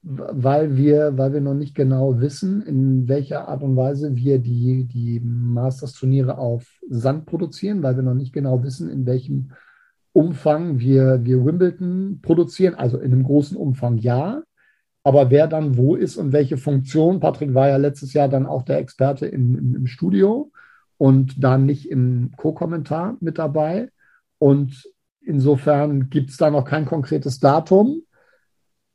[0.04, 4.86] weil wir, weil wir noch nicht genau wissen, in welcher Art und Weise wir die,
[4.86, 9.52] die Masters-Turniere auf Sand produzieren, weil wir noch nicht genau wissen, in welchem
[10.14, 14.42] Umfang wir, wir Wimbledon produzieren, also in einem großen Umfang ja.
[15.04, 18.64] Aber wer dann wo ist und welche Funktion, Patrick war ja letztes Jahr dann auch
[18.64, 20.52] der Experte im, im, im Studio
[20.98, 23.90] und dann nicht im Co-Kommentar mit dabei.
[24.40, 24.84] Und
[25.22, 28.04] insofern gibt es da noch kein konkretes Datum.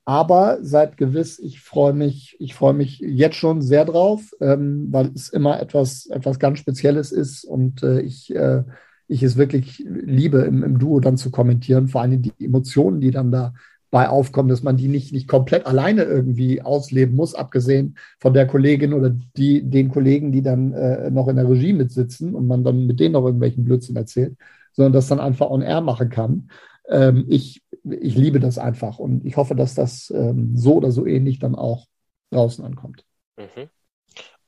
[0.09, 5.11] Aber seid gewiss, ich freue mich, ich freue mich jetzt schon sehr drauf, ähm, weil
[5.16, 8.62] es immer etwas, etwas ganz Spezielles ist und äh, ich, äh,
[9.09, 13.11] ich es wirklich liebe, im, im, Duo dann zu kommentieren, vor allem die Emotionen, die
[13.11, 18.33] dann dabei aufkommen, dass man die nicht, nicht komplett alleine irgendwie ausleben muss, abgesehen von
[18.33, 22.47] der Kollegin oder die, den Kollegen, die dann äh, noch in der Regie mitsitzen und
[22.47, 24.37] man dann mit denen noch irgendwelchen Blödsinn erzählt,
[24.73, 26.49] sondern das dann einfach on air machen kann.
[26.88, 31.07] Ähm, ich ich liebe das einfach und ich hoffe, dass das ähm, so oder so
[31.07, 31.87] ähnlich dann auch
[32.31, 33.05] draußen ankommt.
[33.37, 33.70] Mhm.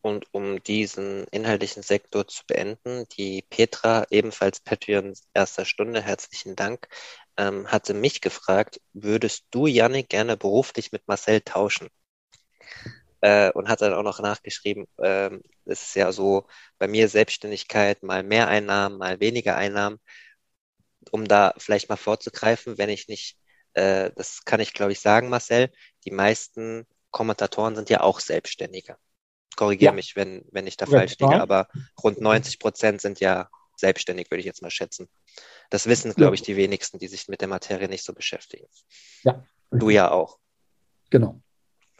[0.01, 6.89] Und um diesen inhaltlichen Sektor zu beenden, die Petra, ebenfalls Patreon erster Stunde, herzlichen Dank,
[7.37, 11.89] ähm, hatte mich gefragt, würdest du, Janik, gerne beruflich mit Marcel tauschen?
[13.21, 15.31] Äh, und hat dann auch noch nachgeschrieben, äh,
[15.65, 16.47] es ist ja so
[16.79, 19.99] bei mir Selbstständigkeit, mal mehr Einnahmen, mal weniger Einnahmen,
[21.09, 23.37] um da vielleicht mal vorzugreifen, wenn ich nicht,
[23.75, 25.71] äh, das kann ich glaube ich sagen, Marcel,
[26.05, 28.97] die meisten Kommentatoren sind ja auch Selbstständige
[29.59, 29.95] korrigiere ja.
[29.95, 31.67] mich, wenn, wenn ich da ja, falsch liege, aber
[32.03, 35.09] rund 90 Prozent sind ja selbstständig, würde ich jetzt mal schätzen.
[35.69, 38.67] Das wissen, glaube ich, die wenigsten, die sich mit der Materie nicht so beschäftigen.
[39.25, 39.45] Ja.
[39.71, 40.39] Du ja auch.
[41.11, 41.41] Genau.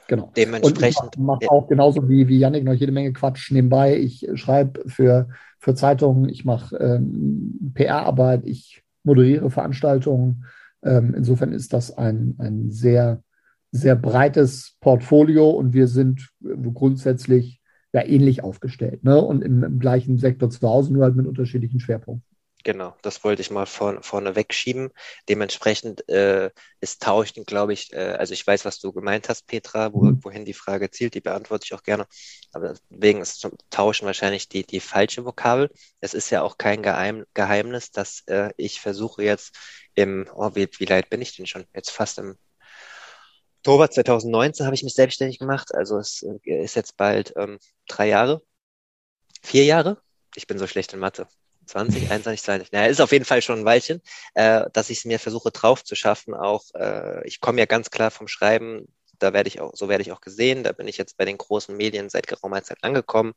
[0.07, 0.33] Genau.
[0.37, 1.17] Dementsprechend.
[1.17, 3.97] ich mache auch genauso wie, wie Yannick noch jede Menge Quatsch nebenbei.
[3.97, 10.45] Ich schreibe für, für Zeitungen, ich mache ähm, PR-Arbeit, ich moderiere Veranstaltungen.
[10.83, 13.23] Ähm, insofern ist das ein, ein sehr
[13.71, 17.61] sehr breites Portfolio und wir sind grundsätzlich
[17.93, 19.21] ja ähnlich aufgestellt ne?
[19.21, 22.28] und im, im gleichen Sektor zu Hause, nur halt mit unterschiedlichen Schwerpunkten.
[22.65, 24.91] Genau, das wollte ich mal vor, vorne wegschieben.
[25.29, 29.93] Dementsprechend äh, ist Tauschen, glaube ich, äh, also ich weiß, was du gemeint hast, Petra,
[29.93, 30.23] wo, mhm.
[30.25, 32.07] wohin die Frage zielt, die beantworte ich auch gerne.
[32.53, 35.71] Aber deswegen ist Tauschen wahrscheinlich die, die falsche Vokabel.
[36.01, 39.57] Es ist ja auch kein Geheim, Geheimnis, dass äh, ich versuche jetzt
[39.95, 41.65] im, oh, wie, wie leid bin ich denn schon?
[41.75, 42.37] Jetzt fast im
[43.59, 45.75] Oktober 2019 habe ich mich selbstständig gemacht.
[45.75, 48.43] Also es äh, ist jetzt bald ähm, drei Jahre,
[49.43, 50.03] vier Jahre.
[50.35, 51.29] Ich bin so schlecht in Mathe.
[51.69, 52.73] 20, 21, 20.
[52.73, 54.03] Naja, ist auf jeden Fall schon ein Weilchen,
[54.35, 56.35] äh, dass ich es mir versuche drauf zu schaffen.
[56.35, 58.89] Auch äh, ich komme ja ganz klar vom Schreiben.
[59.19, 60.63] Da werde ich auch, so werde ich auch gesehen.
[60.65, 63.35] Da bin ich jetzt bei den großen Medien seit geraumer Zeit angekommen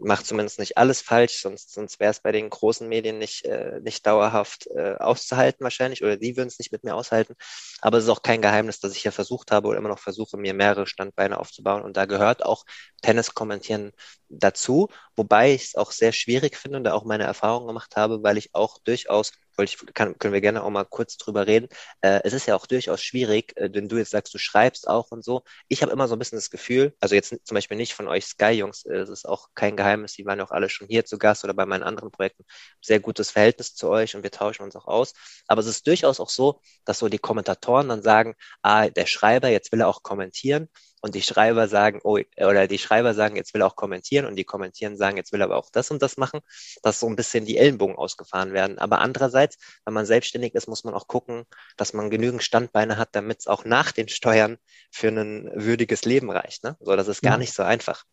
[0.00, 3.80] macht zumindest nicht alles falsch, sonst, sonst wäre es bei den großen Medien nicht, äh,
[3.80, 7.34] nicht dauerhaft äh, auszuhalten wahrscheinlich oder die würden es nicht mit mir aushalten.
[7.80, 10.36] Aber es ist auch kein Geheimnis, dass ich ja versucht habe oder immer noch versuche,
[10.36, 11.82] mir mehrere Standbeine aufzubauen.
[11.82, 12.64] Und da gehört auch
[13.02, 13.92] Tennis kommentieren
[14.28, 18.22] dazu, wobei ich es auch sehr schwierig finde und da auch meine Erfahrungen gemacht habe,
[18.22, 21.68] weil ich auch durchaus ich, kann, können wir gerne auch mal kurz drüber reden.
[22.00, 25.10] Äh, es ist ja auch durchaus schwierig, äh, wenn du jetzt sagst, du schreibst auch
[25.12, 25.42] und so.
[25.68, 28.26] Ich habe immer so ein bisschen das Gefühl, also jetzt zum Beispiel nicht von euch
[28.26, 31.44] Sky-Jungs, äh, es ist auch kein Geheimnis, die waren auch alle schon hier zu Gast
[31.44, 32.44] oder bei meinen anderen Projekten,
[32.80, 35.12] sehr gutes Verhältnis zu euch und wir tauschen uns auch aus.
[35.46, 39.48] Aber es ist durchaus auch so, dass so die Kommentatoren dann sagen, ah, der Schreiber,
[39.48, 40.68] jetzt will er auch kommentieren
[41.04, 44.36] und die Schreiber sagen, oh, oder die Schreiber sagen, jetzt will er auch kommentieren und
[44.36, 46.40] die kommentieren sagen, jetzt will er aber auch das und das machen,
[46.82, 48.78] dass so ein bisschen die Ellenbogen ausgefahren werden.
[48.78, 51.42] Aber andererseits, wenn man selbstständig ist, muss man auch gucken,
[51.76, 54.56] dass man genügend Standbeine hat, damit es auch nach den Steuern
[54.90, 56.64] für ein würdiges Leben reicht.
[56.64, 56.74] Ne?
[56.80, 57.38] So, das ist gar ja.
[57.38, 58.04] nicht so einfach.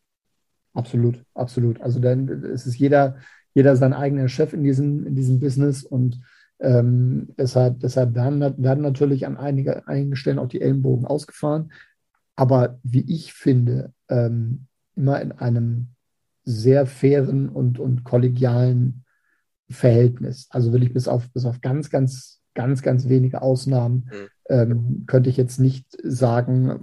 [0.73, 1.79] Absolut, absolut.
[1.79, 3.19] Also dann ist es jeder,
[3.53, 6.19] jeder sein eigener Chef in diesem, in diesem Business und
[6.59, 11.71] ähm, deshalb, deshalb werden, werden natürlich an einige, einigen Stellen auch die Ellenbogen ausgefahren
[12.41, 15.89] aber wie ich finde, ähm, immer in einem
[16.43, 19.03] sehr fairen und, und kollegialen
[19.69, 20.47] Verhältnis.
[20.49, 24.27] Also will ich bis auf, bis auf ganz, ganz, ganz, ganz wenige Ausnahmen mhm.
[24.49, 26.79] ähm, könnte ich jetzt nicht sagen,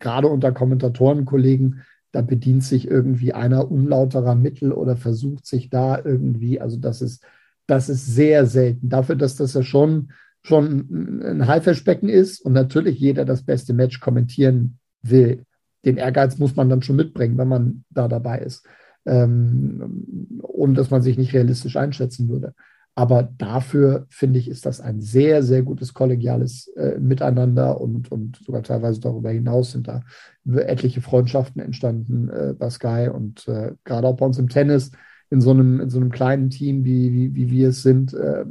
[0.00, 6.60] gerade unter Kommentatorenkollegen, da bedient sich irgendwie einer unlauterer Mittel oder versucht sich da irgendwie,
[6.60, 7.24] also das ist,
[7.68, 8.88] das ist sehr selten.
[8.88, 10.10] Dafür, dass das ja schon,
[10.42, 15.44] schon ein Haifischbecken ist und natürlich jeder das beste Match kommentieren will.
[15.84, 18.66] Den Ehrgeiz muss man dann schon mitbringen, wenn man da dabei ist,
[19.04, 22.54] ähm, ohne dass man sich nicht realistisch einschätzen würde.
[22.98, 28.40] Aber dafür, finde ich, ist das ein sehr, sehr gutes kollegiales äh, Miteinander und, und
[28.42, 30.02] sogar teilweise darüber hinaus sind da
[30.46, 34.92] etliche Freundschaften entstanden äh, bei Sky und äh, gerade auch bei uns im Tennis
[35.28, 38.46] in so einem, in so einem kleinen Team, wie, wie, wie wir es sind, äh,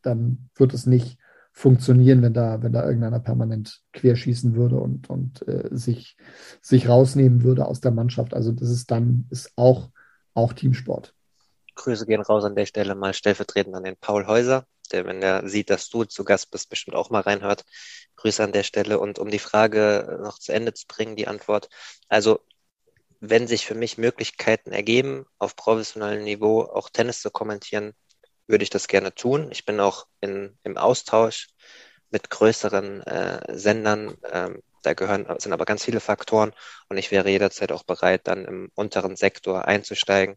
[0.00, 1.18] dann wird es nicht
[1.56, 6.18] funktionieren, wenn da, wenn da irgendeiner permanent querschießen würde und, und äh, sich,
[6.60, 8.34] sich rausnehmen würde aus der Mannschaft.
[8.34, 9.88] Also das ist dann, ist auch,
[10.34, 11.14] auch Teamsport.
[11.74, 15.48] Grüße gehen raus an der Stelle mal stellvertretend an den Paul Häuser, der, wenn er
[15.48, 17.64] sieht, dass du zu Gast bist, bestimmt auch mal reinhört.
[18.16, 18.98] Grüße an der Stelle.
[19.00, 21.70] Und um die Frage noch zu Ende zu bringen, die Antwort.
[22.08, 22.40] Also,
[23.20, 27.94] wenn sich für mich Möglichkeiten ergeben, auf professionellem Niveau auch Tennis zu kommentieren,
[28.46, 29.48] würde ich das gerne tun.
[29.50, 31.48] Ich bin auch in, im Austausch
[32.10, 34.16] mit größeren äh, Sendern.
[34.30, 36.52] Ähm, da gehören, sind aber ganz viele Faktoren
[36.88, 40.36] und ich wäre jederzeit auch bereit, dann im unteren Sektor einzusteigen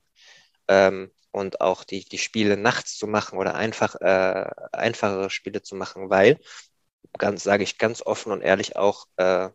[0.67, 5.75] ähm, und auch die, die Spiele nachts zu machen oder einfach äh, einfachere Spiele zu
[5.75, 6.39] machen, weil,
[7.19, 9.49] ganz sage ich ganz offen und ehrlich auch, äh,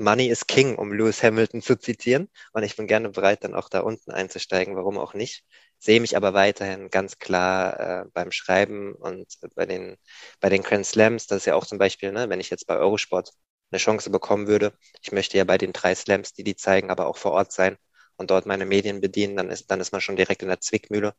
[0.00, 2.30] Money is King, um Lewis Hamilton zu zitieren.
[2.52, 4.74] Und ich bin gerne bereit, dann auch da unten einzusteigen.
[4.74, 5.44] Warum auch nicht?
[5.80, 9.96] Sehe mich aber weiterhin ganz klar äh, beim Schreiben und bei den,
[10.40, 11.26] bei den Grand Slams.
[11.26, 13.32] Das ist ja auch zum Beispiel, ne, wenn ich jetzt bei Eurosport
[13.72, 14.72] eine Chance bekommen würde.
[15.02, 17.76] Ich möchte ja bei den drei Slams, die die zeigen, aber auch vor Ort sein
[18.16, 21.14] und dort meine Medien bedienen, dann ist, dann ist man schon direkt in der Zwickmühle.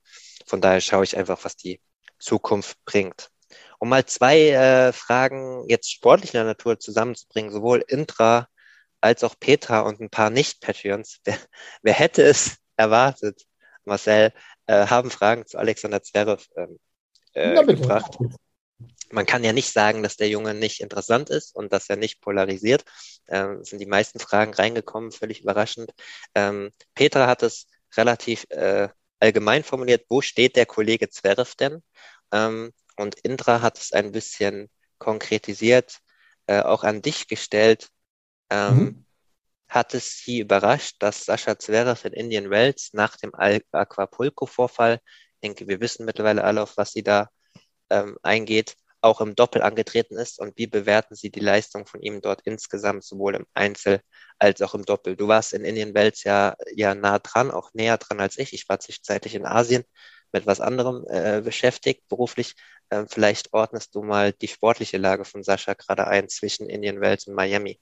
[0.45, 1.81] Von daher schaue ich einfach, was die
[2.19, 3.29] Zukunft bringt.
[3.79, 8.47] Um mal zwei äh, Fragen jetzt sportlicher Natur zusammenzubringen, sowohl Intra
[9.01, 11.19] als auch Petra und ein paar Nicht-Patreons.
[11.25, 11.37] Wer,
[11.81, 13.45] wer hätte es erwartet,
[13.85, 14.31] Marcel,
[14.71, 16.79] äh, haben Fragen zu Alexander Zverev ähm,
[17.33, 18.17] äh, gebracht.
[19.11, 22.21] Man kann ja nicht sagen, dass der Junge nicht interessant ist und dass er nicht
[22.21, 22.85] polarisiert.
[23.27, 25.91] Ähm, sind die meisten Fragen reingekommen, völlig überraschend.
[26.35, 28.87] Ähm, Petra hat es relativ äh,
[29.19, 31.83] allgemein formuliert, wo steht der Kollege Zverev denn?
[32.31, 35.99] Ähm, und Indra hat es ein bisschen konkretisiert,
[36.47, 37.89] äh, auch an dich gestellt.
[38.49, 39.05] Ähm, mhm.
[39.71, 45.65] Hat es Sie überrascht, dass Sascha Zverev in Indian Wells nach dem Aquapulco-Vorfall, ich denke,
[45.69, 47.29] wir wissen mittlerweile alle, auf was sie da
[47.89, 52.19] ähm, eingeht, auch im Doppel angetreten ist und wie bewerten Sie die Leistung von ihm
[52.19, 54.01] dort insgesamt, sowohl im Einzel
[54.39, 55.15] als auch im Doppel?
[55.15, 58.51] Du warst in Indian Wells ja, ja nah dran, auch näher dran als ich.
[58.51, 59.85] Ich war zwischenzeitlich in Asien
[60.33, 62.55] mit was anderem äh, beschäftigt, beruflich.
[62.91, 67.25] Ähm, vielleicht ordnest du mal die sportliche Lage von Sascha gerade ein zwischen Indian Wells
[67.27, 67.79] und Miami.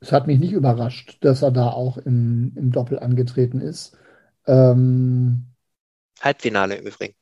[0.00, 3.96] Es hat mich nicht überrascht, dass er da auch im, im Doppel angetreten ist.
[4.46, 5.46] Ähm,
[6.20, 7.14] Halbfinale im Übrigen.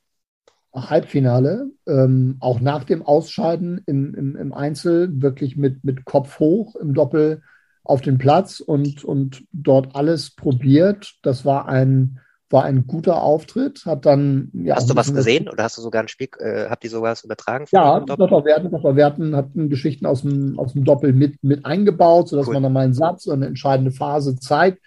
[0.74, 6.76] Halbfinale, ähm, auch nach dem Ausscheiden im, im, im Einzel, wirklich mit, mit Kopf hoch
[6.76, 7.42] im Doppel
[7.82, 11.14] auf den Platz und, und dort alles probiert.
[11.22, 15.64] Das war ein war ein guter Auftritt, hat dann ja, Hast du was gesehen oder
[15.64, 17.66] hast du sogar ein Spiel, äh, habt ihr sowas übertragen?
[17.72, 18.44] Ja, Dr.
[18.44, 18.96] Werten, Dr.
[18.96, 22.54] Werten hatten Geschichten aus dem, aus dem Doppel mit, mit eingebaut, sodass cool.
[22.54, 24.80] man dann mal einen Satz und eine entscheidende Phase zeigt.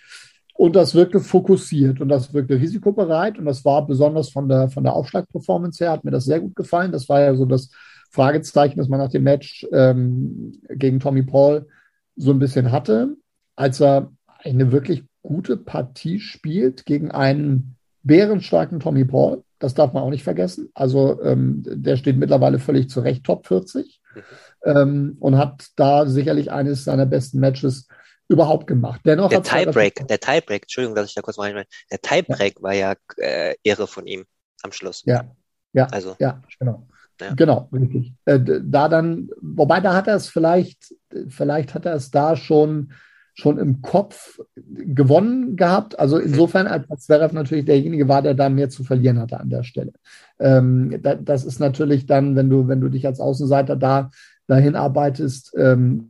[0.54, 4.84] Und das wirkte fokussiert und das wirkte risikobereit und das war besonders von der, von
[4.84, 6.92] der Aufschlagperformance her, hat mir das sehr gut gefallen.
[6.92, 7.72] Das war ja so das
[8.12, 11.68] Fragezeichen, das man nach dem Match ähm, gegen Tommy Paul
[12.16, 13.16] so ein bisschen hatte,
[13.56, 14.12] als er
[14.44, 19.44] eine wirklich gute Partie spielt gegen einen bärenstarken Tommy Paul.
[19.60, 20.70] Das darf man auch nicht vergessen.
[20.74, 24.22] Also ähm, der steht mittlerweile völlig zu Recht Top 40 mhm.
[24.66, 27.88] ähm, und hat da sicherlich eines seiner besten Matches
[28.28, 29.02] überhaupt gemacht.
[29.06, 32.64] Dennoch der Tiebreak, der Tiebreak, Entschuldigung, dass ich da kurz mal rein Der Tiebreak ja.
[32.64, 34.26] war ja äh, Ehre von ihm
[34.64, 35.04] am Schluss.
[35.06, 35.26] Ja,
[35.74, 36.88] ja, also ja, genau.
[37.20, 37.34] Ja.
[37.36, 38.16] Genau, richtig.
[38.26, 40.96] Äh, da dann, wobei da hat er es vielleicht,
[41.28, 42.94] vielleicht hat er es da schon
[43.34, 45.98] schon im Kopf gewonnen gehabt.
[46.00, 49.64] Also insofern, als Zverev natürlich derjenige war, der da mehr zu verlieren hatte an der
[49.64, 49.94] Stelle.
[50.40, 54.12] Ähm, da, das ist natürlich dann, wenn du, wenn du dich als Außenseiter da
[54.48, 56.10] dahin arbeitest, ähm,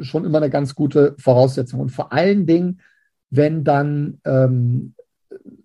[0.00, 1.80] schon immer eine ganz gute Voraussetzung.
[1.80, 2.80] Und vor allen Dingen,
[3.30, 4.94] wenn dann ähm,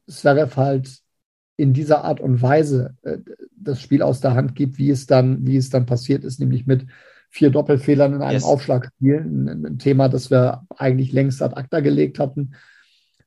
[0.08, 1.00] Zverev halt
[1.58, 3.18] in dieser Art und Weise äh,
[3.56, 6.66] das Spiel aus der Hand gibt, wie es dann, wie es dann passiert ist, nämlich
[6.66, 6.86] mit
[7.34, 8.44] vier Doppelfehlern in einem yes.
[8.44, 9.18] Aufschlagspiel.
[9.18, 12.54] Ein, ein, Thema, das wir eigentlich längst ad acta gelegt hatten.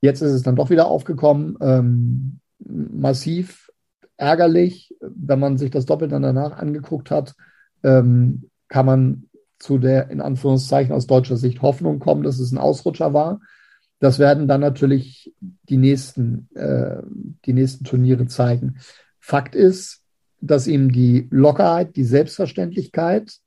[0.00, 1.58] Jetzt ist es dann doch wieder aufgekommen.
[1.60, 3.68] Ähm, massiv
[4.16, 7.34] ärgerlich, wenn man sich das Doppel dann danach angeguckt hat,
[7.82, 9.24] ähm, kann man
[9.58, 13.40] zu der in Anführungszeichen aus deutscher Sicht Hoffnung kommen, dass es ein Ausrutscher war.
[13.98, 15.34] Das werden dann natürlich
[15.68, 17.02] die nächsten, äh,
[17.44, 18.76] die nächsten Turniere zeigen.
[19.18, 20.04] Fakt ist,
[20.40, 23.40] dass ihm die Lockerheit, die Selbstverständlichkeit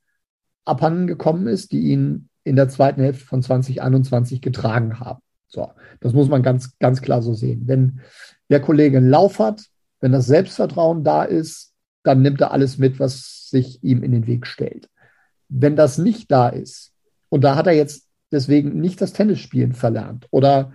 [0.65, 5.19] abhanden gekommen ist, die ihn in der zweiten Hälfte von 2021 getragen haben.
[5.47, 7.63] So, das muss man ganz, ganz klar so sehen.
[7.65, 8.01] Wenn
[8.49, 9.65] der Kollege einen Lauf hat,
[9.99, 14.27] wenn das Selbstvertrauen da ist, dann nimmt er alles mit, was sich ihm in den
[14.27, 14.89] Weg stellt.
[15.49, 16.93] Wenn das nicht da ist,
[17.29, 20.71] und da hat er jetzt deswegen nicht das Tennisspielen verlernt oder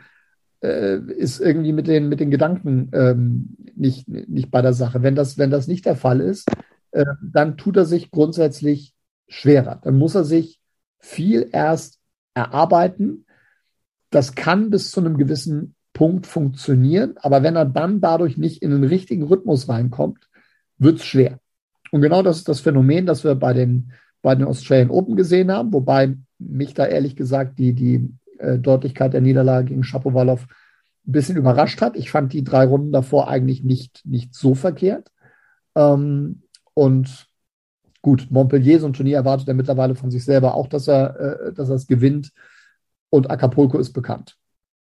[0.62, 5.03] äh, ist irgendwie mit den, mit den Gedanken ähm, nicht, nicht bei der Sache.
[5.03, 6.49] Wenn das, wenn das nicht der Fall ist,
[6.92, 8.93] äh, dann tut er sich grundsätzlich
[9.29, 9.81] schwerer.
[9.83, 10.61] Dann muss er sich
[10.99, 11.99] viel erst
[12.35, 13.27] erarbeiten.
[14.11, 18.71] Das kann bis zu einem gewissen Punkt funktionieren, aber wenn er dann dadurch nicht in
[18.71, 20.29] den richtigen Rhythmus reinkommt,
[20.77, 21.39] wird es schwer.
[21.93, 25.53] Und genau das ist das Phänomen, das wir bei den, bei den Australian Open gesehen
[25.53, 30.47] haben, wobei mich da ehrlich gesagt die, die äh, Deutlichkeit der Niederlage gegen Shapovalov
[31.07, 31.97] ein bisschen überrascht hat.
[31.97, 35.13] Ich fand die drei Runden davor eigentlich nicht, nicht so verkehrt.
[35.77, 36.43] Ähm,
[36.75, 37.29] und
[38.05, 41.62] Gut, Montpellier, so ein Turnier erwartet er mittlerweile von sich selber auch, dass er, äh,
[41.62, 42.33] es gewinnt.
[43.09, 44.37] Und Acapulco ist bekannt,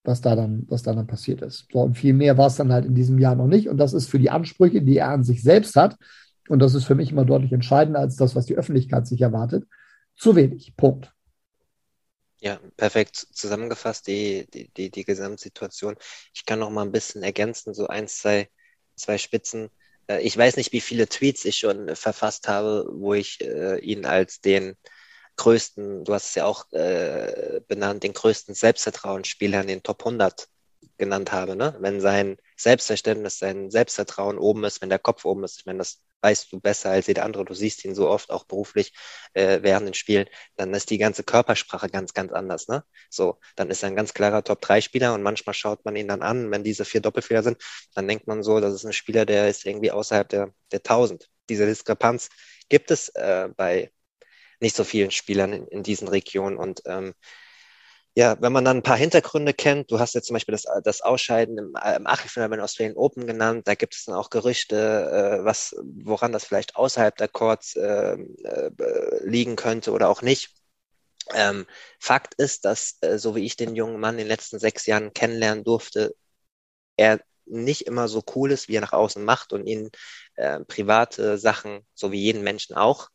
[0.02, 1.66] was da dann, was da dann passiert ist.
[1.70, 3.68] So, und viel mehr war es dann halt in diesem Jahr noch nicht.
[3.68, 5.98] Und das ist für die Ansprüche, die er an sich selbst hat,
[6.48, 9.68] und das ist für mich immer deutlich entscheidender als das, was die Öffentlichkeit sich erwartet,
[10.16, 10.74] zu wenig.
[10.74, 11.12] Punkt.
[12.40, 15.96] Ja, perfekt zusammengefasst, die, die, die, die Gesamtsituation.
[16.32, 18.48] Ich kann noch mal ein bisschen ergänzen, so eins, zwei,
[18.96, 19.68] zwei Spitzen.
[20.06, 24.06] Äh, ich weiß nicht, wie viele Tweets ich schon verfasst habe, wo ich äh, ihn
[24.06, 24.76] als den
[25.36, 30.48] größten, du hast es ja auch äh, benannt, den größten Selbstvertrauensspieler in den Top 100
[30.98, 31.56] genannt habe.
[31.56, 31.76] Ne?
[31.80, 36.02] Wenn sein Selbstverständnis, sein Selbstvertrauen oben ist, wenn der Kopf oben ist, ich meine, das
[36.22, 38.92] weißt du besser als jeder andere, du siehst ihn so oft auch beruflich
[39.34, 42.68] äh, während den Spielen, dann ist die ganze Körpersprache ganz, ganz anders.
[42.68, 42.84] Ne?
[43.10, 46.50] So, dann ist er ein ganz klarer Top-3-Spieler und manchmal schaut man ihn dann an,
[46.50, 47.58] wenn diese vier Doppelfehler sind,
[47.94, 51.28] dann denkt man so, das ist ein Spieler, der ist irgendwie außerhalb der, der 1000.
[51.48, 52.28] Diese Diskrepanz
[52.68, 53.92] gibt es äh, bei
[54.60, 57.14] nicht so vielen Spielern in, in diesen Regionen und ähm,
[58.14, 61.00] ja, wenn man dann ein paar Hintergründe kennt, du hast jetzt zum Beispiel das, das
[61.00, 65.40] Ausscheiden im, im Achtelfinale bei den Australian Open genannt, da gibt es dann auch Gerüchte,
[65.40, 68.70] äh, was, woran das vielleicht außerhalb der Courts äh, äh,
[69.24, 70.50] liegen könnte oder auch nicht.
[71.34, 71.66] Ähm,
[71.98, 75.14] Fakt ist, dass, äh, so wie ich den jungen Mann in den letzten sechs Jahren
[75.14, 76.14] kennenlernen durfte,
[76.96, 79.90] er nicht immer so cool ist, wie er nach außen macht und ihn
[80.36, 83.08] äh, private Sachen, so wie jeden Menschen auch,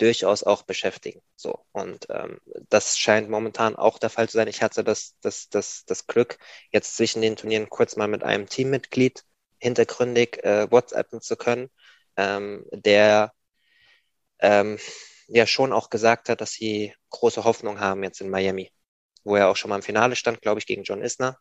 [0.00, 1.20] durchaus auch beschäftigen.
[1.36, 4.48] So und ähm, das scheint momentan auch der Fall zu sein.
[4.48, 6.38] Ich hatte das, das, das, das Glück,
[6.70, 9.24] jetzt zwischen den Turnieren kurz mal mit einem Teammitglied
[9.58, 11.70] hintergründig äh, WhatsAppen zu können,
[12.16, 13.32] ähm, der
[14.38, 14.78] ähm,
[15.28, 18.72] ja schon auch gesagt hat, dass sie große Hoffnung haben jetzt in Miami,
[19.22, 21.38] wo er auch schon mal im Finale stand, glaube ich, gegen John Isner.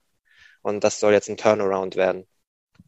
[0.62, 2.28] Und das soll jetzt ein Turnaround werden.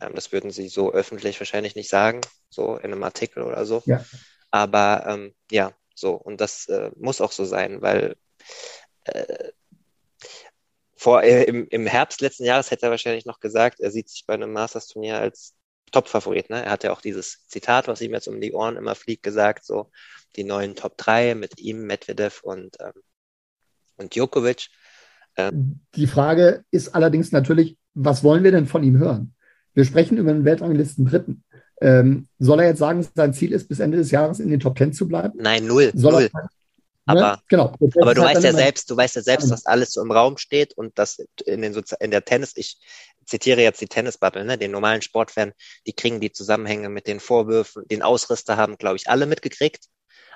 [0.01, 2.19] Ähm, das würden sie so öffentlich wahrscheinlich nicht sagen,
[2.49, 3.81] so in einem Artikel oder so.
[3.85, 4.03] Ja.
[4.51, 8.15] Aber ähm, ja, so, und das äh, muss auch so sein, weil
[9.05, 9.51] äh,
[10.95, 14.25] vor, äh, im, im Herbst letzten Jahres hätte er wahrscheinlich noch gesagt, er sieht sich
[14.27, 15.55] bei einem Masters-Turnier als
[15.91, 16.49] Top-Favorit.
[16.49, 16.63] Ne?
[16.63, 19.65] Er hat ja auch dieses Zitat, was ihm jetzt um die Ohren immer fliegt, gesagt,
[19.65, 19.91] so
[20.35, 23.01] die neuen Top 3 mit ihm, Medvedev und, ähm,
[23.97, 24.69] und Djokovic.
[25.37, 29.33] Ähm, die Frage ist allerdings natürlich, was wollen wir denn von ihm hören?
[29.73, 31.43] Wir sprechen über einen Weltranglisten Dritten.
[31.81, 34.75] Ähm, soll er jetzt sagen, sein Ziel ist, bis Ende des Jahres in den Top
[34.75, 35.39] Ten zu bleiben?
[35.41, 35.91] Nein, null.
[35.95, 36.29] Soll null.
[36.33, 36.49] Er,
[37.05, 37.41] aber, ne?
[37.47, 37.75] genau.
[37.99, 40.73] aber du weißt ja selbst, du weißt ja selbst, dass alles so im Raum steht
[40.77, 42.77] und dass in, den Sozi in der Tennis, ich
[43.25, 45.53] zitiere jetzt die Tennisbubble, ne, den normalen Sportfan,
[45.87, 49.85] die kriegen die Zusammenhänge mit den Vorwürfen, den Ausrüster haben, glaube ich, alle mitgekriegt.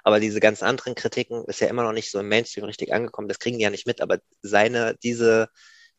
[0.03, 3.27] Aber diese ganzen anderen Kritiken ist ja immer noch nicht so im Mainstream richtig angekommen.
[3.27, 4.01] Das kriegen die ja nicht mit.
[4.01, 5.49] Aber seine, diese,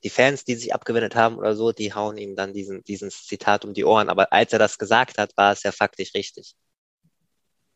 [0.06, 3.64] die Fans, die sich abgewendet haben oder so, die hauen ihm dann diesen, diesen Zitat
[3.64, 4.08] um die Ohren.
[4.08, 6.54] Aber als er das gesagt hat, war es ja faktisch richtig.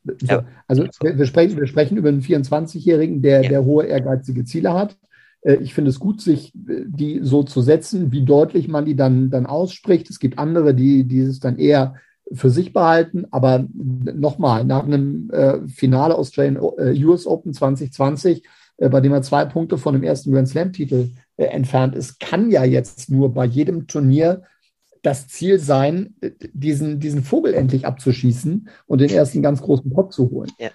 [0.05, 0.47] So, ja.
[0.69, 3.49] Also wir, wir, sprechen, wir sprechen über einen 24-Jährigen, der, ja.
[3.49, 4.97] der hohe ehrgeizige Ziele hat.
[5.41, 8.95] Äh, ich finde es gut, sich äh, die so zu setzen, wie deutlich man die
[8.95, 10.09] dann, dann ausspricht.
[10.09, 11.97] Es gibt andere, die dieses dann eher
[12.33, 13.27] für sich behalten.
[13.33, 18.49] Aber nochmal, nach einem äh, Finale Australian äh, US Open 2020, äh,
[18.89, 22.65] bei dem er zwei Punkte von dem ersten Grand Slam-Titel äh, entfernt ist, kann ja
[22.65, 24.43] jetzt nur bei jedem Turnier
[25.03, 30.13] das Ziel sein, äh, diesen, diesen Vogel endlich abzuschießen und den ersten ganz großen Pot
[30.13, 30.51] zu holen.
[30.59, 30.71] Ja.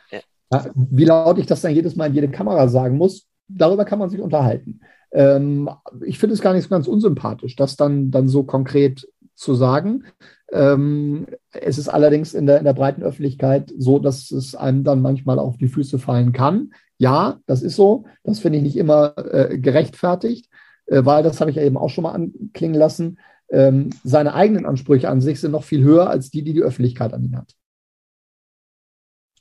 [0.51, 3.99] Ja, wie laut ich das dann jedes Mal in jede Kamera sagen muss, darüber kann
[3.99, 4.81] man sich unterhalten.
[5.11, 5.69] Ähm,
[6.03, 10.03] ich finde es gar nicht so ganz unsympathisch, das dann, dann so konkret zu sagen.
[10.51, 15.01] Ähm, es ist allerdings in der, in der breiten Öffentlichkeit so, dass es einem dann
[15.01, 16.73] manchmal auf die Füße fallen kann.
[16.97, 18.05] Ja, das ist so.
[18.23, 20.49] Das finde ich nicht immer äh, gerechtfertigt,
[20.85, 23.19] äh, weil das habe ich ja eben auch schon mal anklingen lassen.
[23.49, 27.13] Ähm, seine eigenen Ansprüche an sich sind noch viel höher als die, die die Öffentlichkeit
[27.13, 27.53] an ihn hat.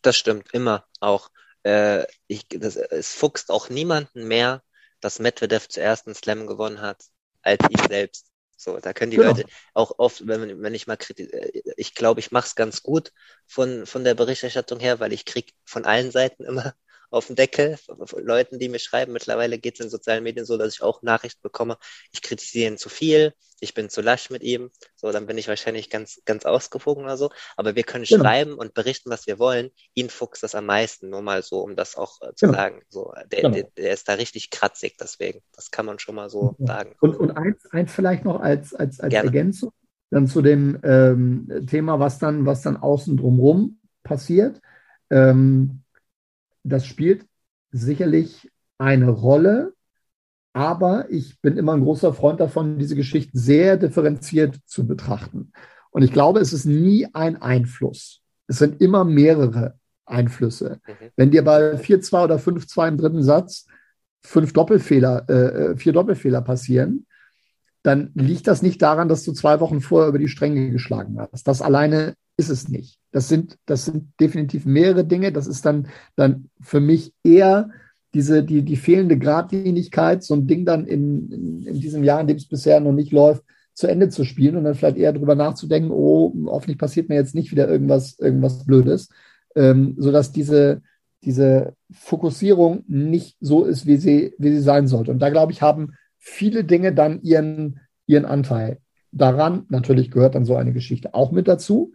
[0.02, 1.30] Das stimmt, immer auch.
[1.62, 4.62] Äh, ich, das, es fuchst auch niemanden mehr,
[5.00, 7.04] dass Medvedev zuerst einen Slam gewonnen hat,
[7.42, 8.26] als ihn selbst.
[8.56, 9.30] So, da können die genau.
[9.30, 13.12] Leute auch oft, wenn, wenn ich mal kritisiere, ich glaube, ich mache es ganz gut
[13.46, 16.74] von, von der Berichterstattung her, weil ich kriege von allen Seiten immer
[17.14, 19.12] auf den Deckel von Leuten, die mir schreiben.
[19.12, 21.78] Mittlerweile geht es in sozialen Medien so, dass ich auch Nachrichten bekomme,
[22.12, 24.70] ich kritisiere ihn zu viel, ich bin zu lasch mit ihm.
[24.96, 27.30] So, dann bin ich wahrscheinlich ganz, ganz ausgewogen oder so.
[27.56, 28.24] Aber wir können genau.
[28.24, 29.70] schreiben und berichten, was wir wollen.
[29.94, 32.58] Ihn fuchst das am meisten, nur mal so, um das auch äh, zu genau.
[32.58, 32.82] sagen.
[32.88, 33.54] So, der, genau.
[33.54, 35.40] der, der, ist da richtig kratzig, deswegen.
[35.52, 36.66] Das kann man schon mal so ja.
[36.66, 36.96] sagen.
[37.00, 39.72] Und, und eins, eins vielleicht noch als, als, als Ergänzung
[40.10, 44.60] dann zu dem ähm, Thema, was dann, was dann außen drumherum passiert.
[45.10, 45.83] Ähm,
[46.64, 47.26] das spielt
[47.70, 49.74] sicherlich eine Rolle,
[50.52, 55.52] aber ich bin immer ein großer Freund davon, diese Geschichte sehr differenziert zu betrachten.
[55.90, 58.22] Und ich glaube, es ist nie ein Einfluss.
[58.46, 60.80] Es sind immer mehrere Einflüsse.
[60.86, 61.10] Mhm.
[61.16, 63.66] Wenn dir bei 4-2 oder 5-2 im dritten Satz
[64.22, 67.06] fünf Doppelfehler, äh, äh, vier Doppelfehler passieren,
[67.82, 71.46] dann liegt das nicht daran, dass du zwei Wochen vorher über die Stränge geschlagen hast.
[71.46, 72.98] Das alleine ist es nicht.
[73.12, 75.32] Das sind, das sind definitiv mehrere Dinge.
[75.32, 77.70] Das ist dann, dann für mich eher
[78.12, 82.26] diese, die, die fehlende Gradlinigkeit, so ein Ding dann in, in, in diesem Jahr, in
[82.26, 83.42] dem es bisher noch nicht läuft,
[83.74, 87.34] zu Ende zu spielen und dann vielleicht eher darüber nachzudenken, oh, hoffentlich passiert mir jetzt
[87.34, 89.08] nicht wieder irgendwas, irgendwas Blödes,
[89.56, 90.82] ähm, sodass diese,
[91.24, 95.10] diese Fokussierung nicht so ist, wie sie, wie sie sein sollte.
[95.10, 98.78] Und da, glaube ich, haben viele Dinge dann ihren, ihren Anteil
[99.10, 99.66] daran.
[99.70, 101.92] Natürlich gehört dann so eine Geschichte auch mit dazu,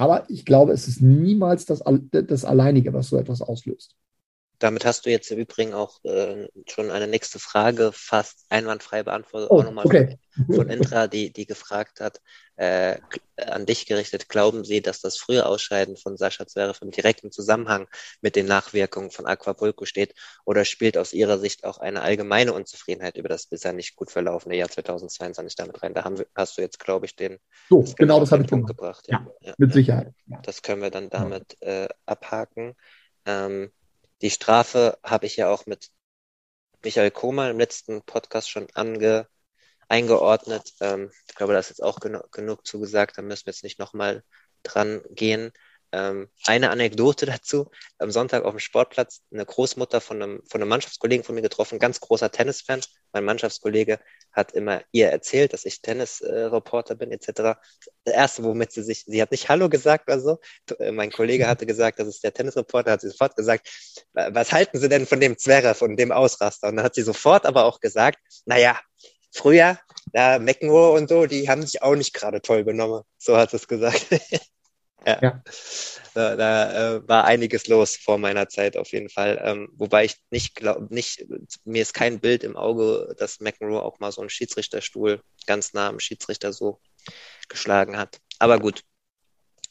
[0.00, 3.96] aber ich glaube, es ist niemals das, das Alleinige, was so etwas auslöst.
[4.58, 9.50] Damit hast du jetzt im Übrigen auch äh, schon eine nächste Frage fast einwandfrei beantwortet,
[9.50, 10.18] oh, auch nochmal okay.
[10.46, 12.22] von, von Intra, die, die gefragt hat,
[12.60, 13.00] äh,
[13.36, 17.88] an dich gerichtet, glauben Sie, dass das frühe Ausscheiden von Sascha Zverev im direkten Zusammenhang
[18.20, 23.16] mit den Nachwirkungen von Aquapulco steht oder spielt aus Ihrer Sicht auch eine allgemeine Unzufriedenheit
[23.16, 25.94] über das bisher nicht gut verlaufene Jahr 2022 damit rein?
[25.94, 27.38] Da haben, hast du jetzt, glaube ich, den
[27.70, 29.06] so, das genau das habe ich Punkt gebracht.
[29.08, 30.12] Ja, ja, mit Sicherheit.
[30.42, 32.74] Das können wir dann damit äh, abhaken.
[33.24, 33.72] Ähm,
[34.20, 35.88] die Strafe habe ich ja auch mit
[36.84, 39.26] Michael Kohlmann im letzten Podcast schon ange,
[39.90, 40.72] eingeordnet.
[40.80, 43.78] Ähm, ich glaube, das ist jetzt auch genu genug zugesagt, da müssen wir jetzt nicht
[43.78, 44.22] nochmal
[44.62, 45.52] dran gehen.
[45.92, 47.68] Ähm, eine Anekdote dazu.
[47.98, 51.80] Am Sonntag auf dem Sportplatz eine Großmutter von einem, von einem Mannschaftskollegen von mir getroffen,
[51.80, 52.80] ganz großer Tennisfan.
[53.12, 53.98] Mein Mannschaftskollege
[54.30, 57.58] hat immer ihr erzählt, dass ich Tennisreporter äh, bin, etc.
[58.06, 60.38] Der erste, womit sie sich, sie hat nicht Hallo gesagt oder so.
[60.78, 63.68] Äh, mein Kollege hatte gesagt, das ist der Tennisreporter, hat sie sofort gesagt,
[64.12, 66.68] was halten Sie denn von dem Zverev von dem Ausraster?
[66.68, 68.78] Und dann hat sie sofort aber auch gesagt, naja,
[69.30, 69.78] früher,
[70.12, 73.02] da McEnroe und so, die haben sich auch nicht gerade toll benommen.
[73.18, 74.06] So hat es gesagt.
[75.06, 75.18] Ja.
[75.22, 75.42] ja.
[76.12, 79.40] Da, da äh, war einiges los vor meiner Zeit auf jeden Fall.
[79.42, 81.24] Ähm, wobei ich nicht glaube, nicht,
[81.64, 85.88] mir ist kein Bild im Auge, dass McEnroe auch mal so einen Schiedsrichterstuhl ganz nah
[85.88, 86.80] am Schiedsrichter so
[87.48, 88.20] geschlagen hat.
[88.38, 88.82] Aber gut,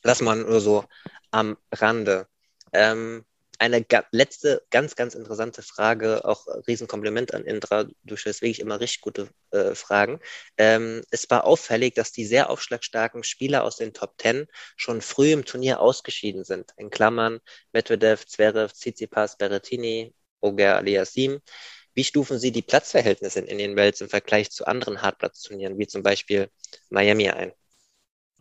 [0.04, 0.86] lass mal nur so
[1.32, 2.28] am Rande.
[2.74, 3.26] Ähm,
[3.60, 9.02] eine letzte ganz, ganz interessante Frage, auch Riesenkompliment an Indra, du stellst wirklich immer richtig
[9.02, 10.20] gute äh, Fragen.
[10.58, 14.48] Ähm, es war auffällig, dass die sehr aufschlagstarken Spieler aus den Top Ten
[14.78, 16.72] schon früh im Turnier ausgeschieden sind.
[16.78, 17.40] In Klammern
[17.74, 21.42] Medvedev, Zverev, Tsitsipas, Berrettini, Oger Aliasim.
[21.94, 26.02] Wie stufen Sie die Platzverhältnisse in Indian Wells im Vergleich zu anderen Hartplatzturnieren, wie zum
[26.02, 26.50] Beispiel
[26.90, 27.52] Miami ein?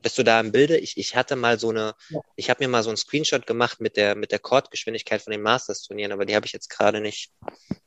[0.02, 0.76] Bist du da im Bilde?
[0.76, 2.20] Ich, ich hatte mal so eine, ja.
[2.36, 5.42] ich habe mir mal so einen Screenshot gemacht mit der, mit der Chordgeschwindigkeit von den
[5.42, 7.32] Masters-Turnieren, aber die habe ich jetzt gerade nicht,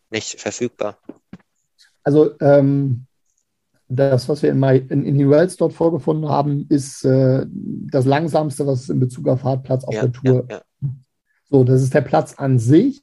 [0.09, 0.99] nicht verfügbar.
[2.03, 3.05] Also ähm,
[3.87, 8.65] das, was wir in, My, in, in Wells dort vorgefunden haben, ist äh, das langsamste,
[8.65, 10.47] was es in Bezug auf Hartplatz auf ja, der Tour.
[10.49, 10.61] Ja,
[11.49, 13.01] so, das ist der Platz an sich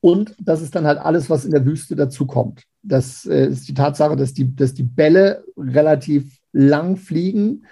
[0.00, 2.64] und das ist dann halt alles, was in der Wüste dazukommt.
[2.82, 7.66] Das äh, ist die Tatsache, dass die, dass die Bälle relativ lang fliegen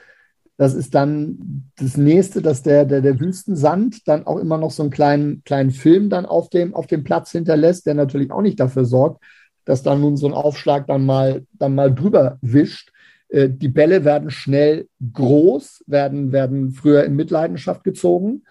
[0.57, 4.83] das ist dann das nächste, dass der, der, der Wüstensand dann auch immer noch so
[4.83, 8.61] einen kleinen, kleinen Film dann auf dem, auf dem Platz hinterlässt, der natürlich auch nicht
[8.61, 9.23] dafür sorgt,
[9.65, 12.93] dass dann nun so ein Aufschlag dann mal, dann mal drüber wischt.
[13.29, 18.45] Äh, die Bälle werden schnell groß, werden, werden früher in Mitleidenschaft gezogen.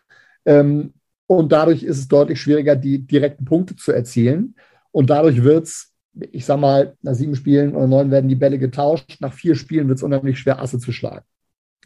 [0.45, 0.93] Ähm,
[1.25, 4.55] und dadurch ist es deutlich schwieriger, die direkten Punkte zu erzielen.
[4.91, 5.93] Und dadurch wird es,
[6.31, 9.17] ich sag mal, nach sieben Spielen oder neun werden die Bälle getauscht.
[9.21, 11.25] Nach vier Spielen wird es unheimlich schwer, Asse zu schlagen.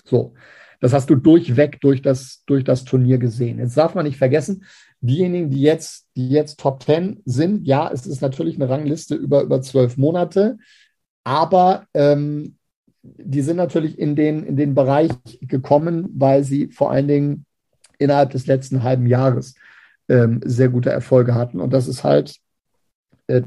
[0.07, 0.33] So.
[0.79, 3.59] Das hast du durchweg durch das, durch das Turnier gesehen.
[3.59, 4.63] Jetzt darf man nicht vergessen,
[5.01, 9.41] diejenigen, die jetzt, die jetzt Top 10 sind, ja, es ist natürlich eine Rangliste über,
[9.41, 10.57] über zwölf Monate,
[11.23, 12.57] aber ähm,
[13.01, 17.45] die sind natürlich in den, in den Bereich gekommen, weil sie vor allen Dingen
[17.97, 19.55] innerhalb des letzten halben Jahres
[20.09, 21.59] ähm, sehr gute Erfolge hatten.
[21.59, 22.35] Und das ist halt
[23.27, 23.41] äh,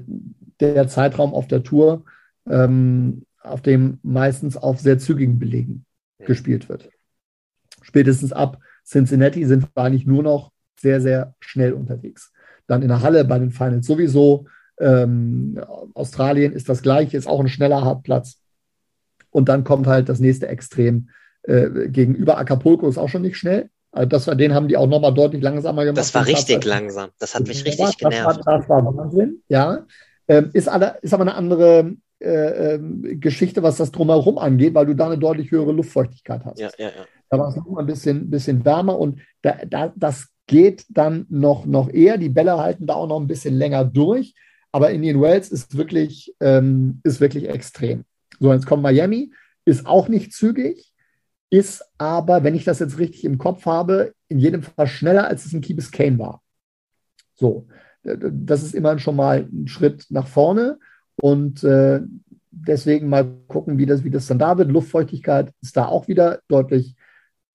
[0.58, 2.04] der Zeitraum auf der Tour,
[2.48, 5.84] ähm, auf dem meistens auf sehr zügigen Belegen
[6.26, 6.88] gespielt wird.
[7.82, 12.32] Spätestens ab Cincinnati sind wir eigentlich nur noch sehr, sehr schnell unterwegs.
[12.66, 14.46] Dann in der Halle bei den Finals sowieso.
[14.78, 15.60] Ähm,
[15.94, 18.40] Australien ist das gleiche, ist auch ein schneller Hartplatz.
[19.30, 21.10] Und dann kommt halt das nächste Extrem
[21.42, 23.70] äh, gegenüber Acapulco, ist auch schon nicht schnell.
[23.92, 25.98] Also das war, den haben die auch nochmal deutlich langsamer gemacht.
[25.98, 27.10] Das war richtig langsam.
[27.18, 28.38] Das hat mich richtig genervt.
[28.38, 29.86] Das war, das war Wahnsinn, ja.
[30.28, 34.86] Ähm, ist, alle, ist aber eine andere, äh, ähm, Geschichte, was das drumherum angeht, weil
[34.86, 36.60] du da eine deutlich höhere Luftfeuchtigkeit hast.
[36.60, 37.06] Ja, ja, ja.
[37.28, 41.26] Da war es noch mal ein bisschen, bisschen wärmer und da, da, das geht dann
[41.30, 42.18] noch, noch eher.
[42.18, 44.34] Die Bälle halten da auch noch ein bisschen länger durch.
[44.72, 48.04] Aber Indian Wells ist wirklich, ähm, ist wirklich extrem.
[48.38, 49.32] So, jetzt kommt Miami,
[49.64, 50.92] ist auch nicht zügig,
[51.50, 55.44] ist aber, wenn ich das jetzt richtig im Kopf habe, in jedem Fall schneller, als
[55.44, 56.42] es in Key Biscayne war.
[57.34, 57.66] So,
[58.02, 60.78] das ist immerhin schon mal ein Schritt nach vorne.
[61.20, 62.00] Und äh,
[62.50, 64.70] deswegen mal gucken, wie das, wie das dann da wird.
[64.70, 66.96] Luftfeuchtigkeit ist da auch wieder deutlich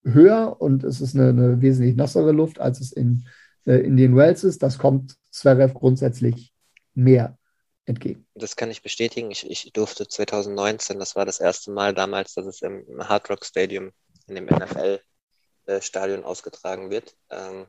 [0.03, 3.27] höher und es ist eine, eine wesentlich nassere Luft, als es in,
[3.65, 4.63] äh, in den Wells ist.
[4.63, 6.53] Das kommt Zverev grundsätzlich
[6.93, 7.37] mehr
[7.85, 8.27] entgegen.
[8.35, 9.31] Das kann ich bestätigen.
[9.31, 13.45] Ich, ich durfte 2019, das war das erste Mal damals, dass es im Hard Rock
[13.45, 13.91] Stadium
[14.27, 17.65] in dem NFL-Stadion äh, ausgetragen wird, ähm,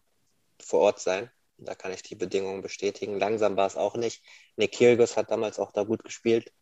[0.61, 1.31] vor Ort sein.
[1.59, 3.19] Da kann ich die Bedingungen bestätigen.
[3.19, 4.23] Langsam war es auch nicht.
[4.57, 6.53] Nick Kyrgios hat damals auch da gut gespielt.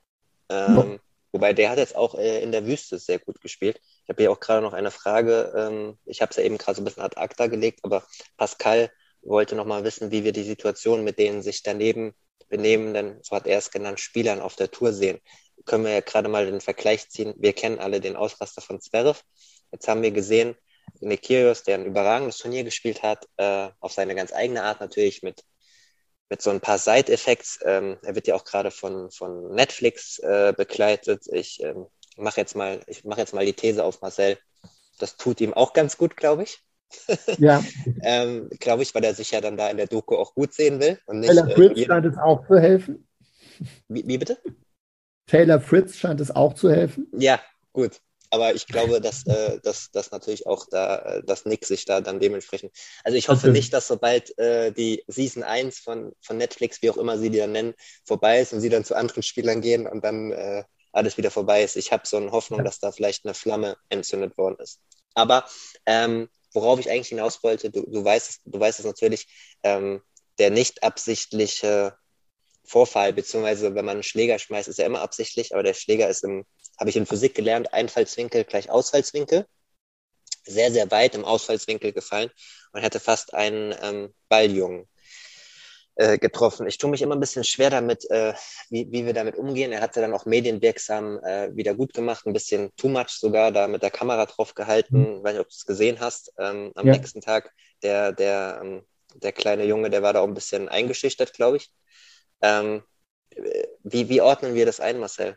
[0.48, 0.98] Ähm, ja.
[1.32, 3.80] Wobei der hat jetzt auch äh, in der Wüste sehr gut gespielt.
[4.04, 5.52] Ich habe hier auch gerade noch eine Frage.
[5.56, 8.90] Ähm, ich habe es ja eben gerade so ein bisschen ad acta gelegt, aber Pascal
[9.22, 12.14] wollte noch mal wissen, wie wir die Situation mit denen sich daneben
[12.48, 15.18] benehmenden, so hat er es genannt, Spielern auf der Tour sehen.
[15.64, 17.34] Können wir ja gerade mal den Vergleich ziehen.
[17.38, 19.22] Wir kennen alle den Ausraster von Zverev.
[19.72, 20.54] Jetzt haben wir gesehen,
[21.00, 25.22] Nick Kyrgios, der ein überragendes Turnier gespielt hat, äh, auf seine ganz eigene Art natürlich
[25.22, 25.42] mit,
[26.28, 27.60] mit so ein paar Side-Effects.
[27.64, 31.24] Ähm, er wird ja auch gerade von, von Netflix äh, begleitet.
[31.32, 31.86] Ich ähm,
[32.16, 34.38] mache jetzt mal, ich mache jetzt mal die These auf Marcel.
[34.98, 36.60] Das tut ihm auch ganz gut, glaube ich.
[37.38, 37.64] Ja.
[38.02, 40.80] ähm, glaube ich, weil er sich ja dann da in der Doku auch gut sehen
[40.80, 41.00] will.
[41.06, 43.08] Und nicht, Taylor Fritz äh, scheint es auch zu helfen.
[43.88, 44.38] Wie, wie, bitte?
[45.26, 47.08] Taylor Fritz scheint es auch zu helfen.
[47.16, 47.40] Ja,
[47.72, 48.00] gut.
[48.34, 52.00] Aber ich glaube, dass, äh, dass, dass natürlich auch da, äh, dass Nick sich da
[52.00, 52.72] dann dementsprechend.
[53.04, 56.96] Also ich hoffe nicht, dass sobald äh, die Season 1 von, von Netflix, wie auch
[56.96, 57.74] immer sie die dann nennen,
[58.04, 61.62] vorbei ist und sie dann zu anderen Spielern gehen und dann äh, alles wieder vorbei
[61.62, 61.76] ist.
[61.76, 64.80] Ich habe so eine Hoffnung, dass da vielleicht eine Flamme entzündet worden ist.
[65.14, 65.44] Aber
[65.86, 69.28] ähm, worauf ich eigentlich hinaus wollte, du, du weißt, du weißt es natürlich,
[69.62, 70.02] ähm,
[70.40, 71.96] der nicht absichtliche
[72.64, 76.24] Vorfall, beziehungsweise wenn man einen Schläger schmeißt, ist er immer absichtlich, aber der Schläger ist
[76.24, 76.44] im,
[76.78, 79.46] habe ich in Physik gelernt, Einfallswinkel gleich Ausfallswinkel.
[80.46, 82.30] Sehr, sehr weit im Ausfallswinkel gefallen
[82.72, 84.86] und hätte fast einen ähm, Balljungen
[85.96, 86.66] äh, getroffen.
[86.66, 88.34] Ich tue mich immer ein bisschen schwer damit, äh,
[88.68, 89.72] wie, wie wir damit umgehen.
[89.72, 93.68] Er hatte dann auch medienwirksam äh, wieder gut gemacht, ein bisschen too much sogar, da
[93.68, 95.18] mit der Kamera drauf gehalten.
[95.18, 95.24] Mhm.
[95.24, 96.32] Weiß nicht, ob du es gesehen hast.
[96.38, 96.92] Ähm, am ja.
[96.92, 97.52] nächsten Tag,
[97.82, 98.82] der, der, ähm,
[99.14, 101.70] der kleine Junge, der war da auch ein bisschen eingeschüchtert, glaube ich.
[102.42, 102.82] Ähm,
[103.82, 105.36] wie, wie ordnen wir das ein, Marcel?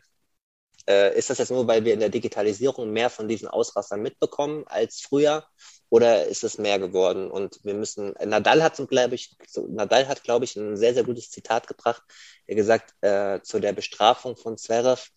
[0.88, 4.64] Äh, ist das jetzt nur, weil wir in der Digitalisierung mehr von diesen Ausrastern mitbekommen
[4.66, 5.44] als früher?
[5.90, 7.30] Oder ist es mehr geworden?
[7.30, 9.36] Und wir müssen, Nadal hat, glaube ich,
[9.68, 12.02] Nadal hat, glaube ich, ein sehr, sehr gutes Zitat gebracht.
[12.46, 15.10] Er gesagt, äh, zu der Bestrafung von Zverev,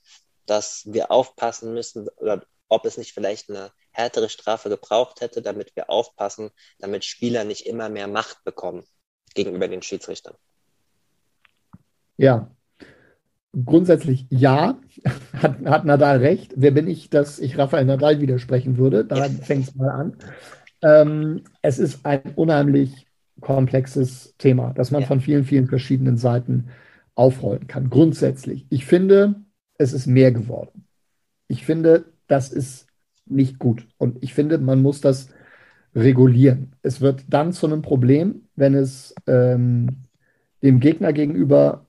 [0.45, 5.75] dass wir aufpassen müssen, oder ob es nicht vielleicht eine härtere Strafe gebraucht hätte, damit
[5.75, 8.85] wir aufpassen, damit Spieler nicht immer mehr Macht bekommen
[9.35, 10.35] gegenüber den Schiedsrichtern.
[12.17, 12.51] Ja,
[13.65, 14.77] grundsätzlich ja,
[15.33, 16.53] hat, hat Nadal recht.
[16.55, 19.05] Wer bin ich, dass ich Rafael Nadal widersprechen würde?
[19.05, 20.13] Da fängt es mal an.
[20.81, 23.07] Ähm, es ist ein unheimlich
[23.39, 25.07] komplexes Thema, das man ja.
[25.07, 26.69] von vielen, vielen verschiedenen Seiten
[27.15, 27.89] aufrollen kann.
[27.89, 28.65] Grundsätzlich.
[28.69, 29.35] Ich finde,
[29.77, 30.85] es ist mehr geworden.
[31.47, 32.87] Ich finde, das ist
[33.25, 33.87] nicht gut.
[33.97, 35.29] Und ich finde, man muss das
[35.95, 36.73] regulieren.
[36.81, 40.03] Es wird dann zu einem Problem, wenn es ähm,
[40.63, 41.85] dem Gegner gegenüber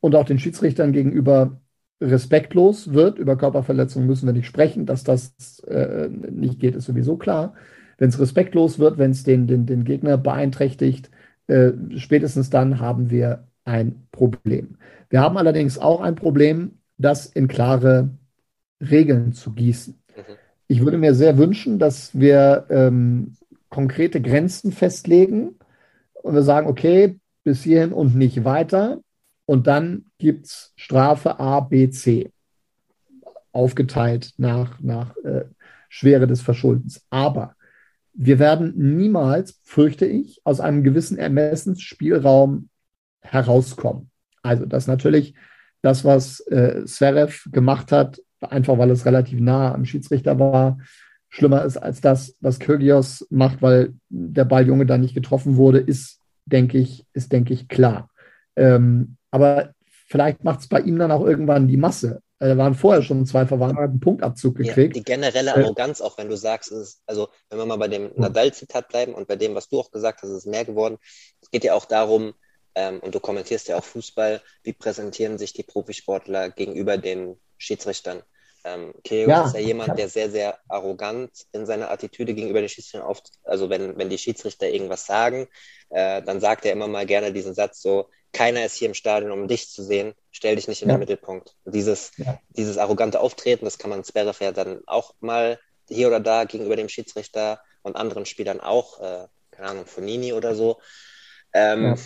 [0.00, 1.60] und auch den Schiedsrichtern gegenüber
[2.00, 3.18] respektlos wird.
[3.18, 4.86] Über Körperverletzungen müssen wir nicht sprechen.
[4.86, 7.54] Dass das äh, nicht geht, ist sowieso klar.
[7.98, 11.10] Wenn es respektlos wird, wenn es den, den, den Gegner beeinträchtigt,
[11.46, 14.76] äh, spätestens dann haben wir ein Problem.
[15.10, 18.10] Wir haben allerdings auch ein Problem, das in klare
[18.80, 19.94] Regeln zu gießen.
[20.16, 20.22] Mhm.
[20.68, 23.34] Ich würde mir sehr wünschen, dass wir ähm,
[23.68, 25.56] konkrete Grenzen festlegen
[26.14, 29.00] und wir sagen, okay, bis hierhin und nicht weiter.
[29.50, 32.30] Und dann gibt es Strafe A, B, C.
[33.50, 35.46] Aufgeteilt nach, nach äh,
[35.88, 37.04] Schwere des Verschuldens.
[37.10, 37.56] Aber
[38.12, 42.68] wir werden niemals, fürchte ich, aus einem gewissen Ermessensspielraum
[43.22, 44.12] herauskommen.
[44.40, 45.34] Also das natürlich
[45.82, 50.78] das, was äh, Zverev gemacht hat, einfach weil es relativ nah am Schiedsrichter war,
[51.28, 56.20] schlimmer ist als das, was Kyrgios macht, weil der Balljunge da nicht getroffen wurde, ist,
[56.44, 58.10] denke ich, ist, denke ich, klar.
[58.54, 59.74] Ähm, aber
[60.06, 62.22] vielleicht macht es bei ihm dann auch irgendwann die Masse.
[62.40, 64.96] Äh, da waren vorher schon zwei Verwandte, einen Punktabzug gekriegt.
[64.96, 67.88] Ja, die generelle äh, Arroganz, auch wenn du sagst, ist, also wenn wir mal bei
[67.88, 70.98] dem Nadal-Zitat bleiben und bei dem, was du auch gesagt hast, ist es mehr geworden.
[71.40, 72.34] Es geht ja auch darum,
[72.74, 78.22] ähm, und du kommentierst ja auch Fußball, wie präsentieren sich die Profisportler gegenüber den Schiedsrichtern?
[78.64, 82.68] Ähm, Kyrgios ja, ist ja jemand, der sehr, sehr arrogant in seiner Attitüde gegenüber den
[82.68, 85.48] Schiedsrichtern oft, also wenn, wenn die Schiedsrichter irgendwas sagen,
[85.88, 89.32] äh, dann sagt er immer mal gerne diesen Satz so, keiner ist hier im Stadion,
[89.32, 90.94] um dich zu sehen, stell dich nicht in ja.
[90.94, 91.56] den Mittelpunkt.
[91.64, 92.38] dieses, ja.
[92.50, 94.02] dieses arrogante Auftreten, das kann man
[94.40, 95.58] ja dann auch mal
[95.88, 100.54] hier oder da gegenüber dem Schiedsrichter und anderen Spielern auch, äh, keine Ahnung, Fonini oder
[100.54, 100.80] so,
[101.52, 101.96] ähm,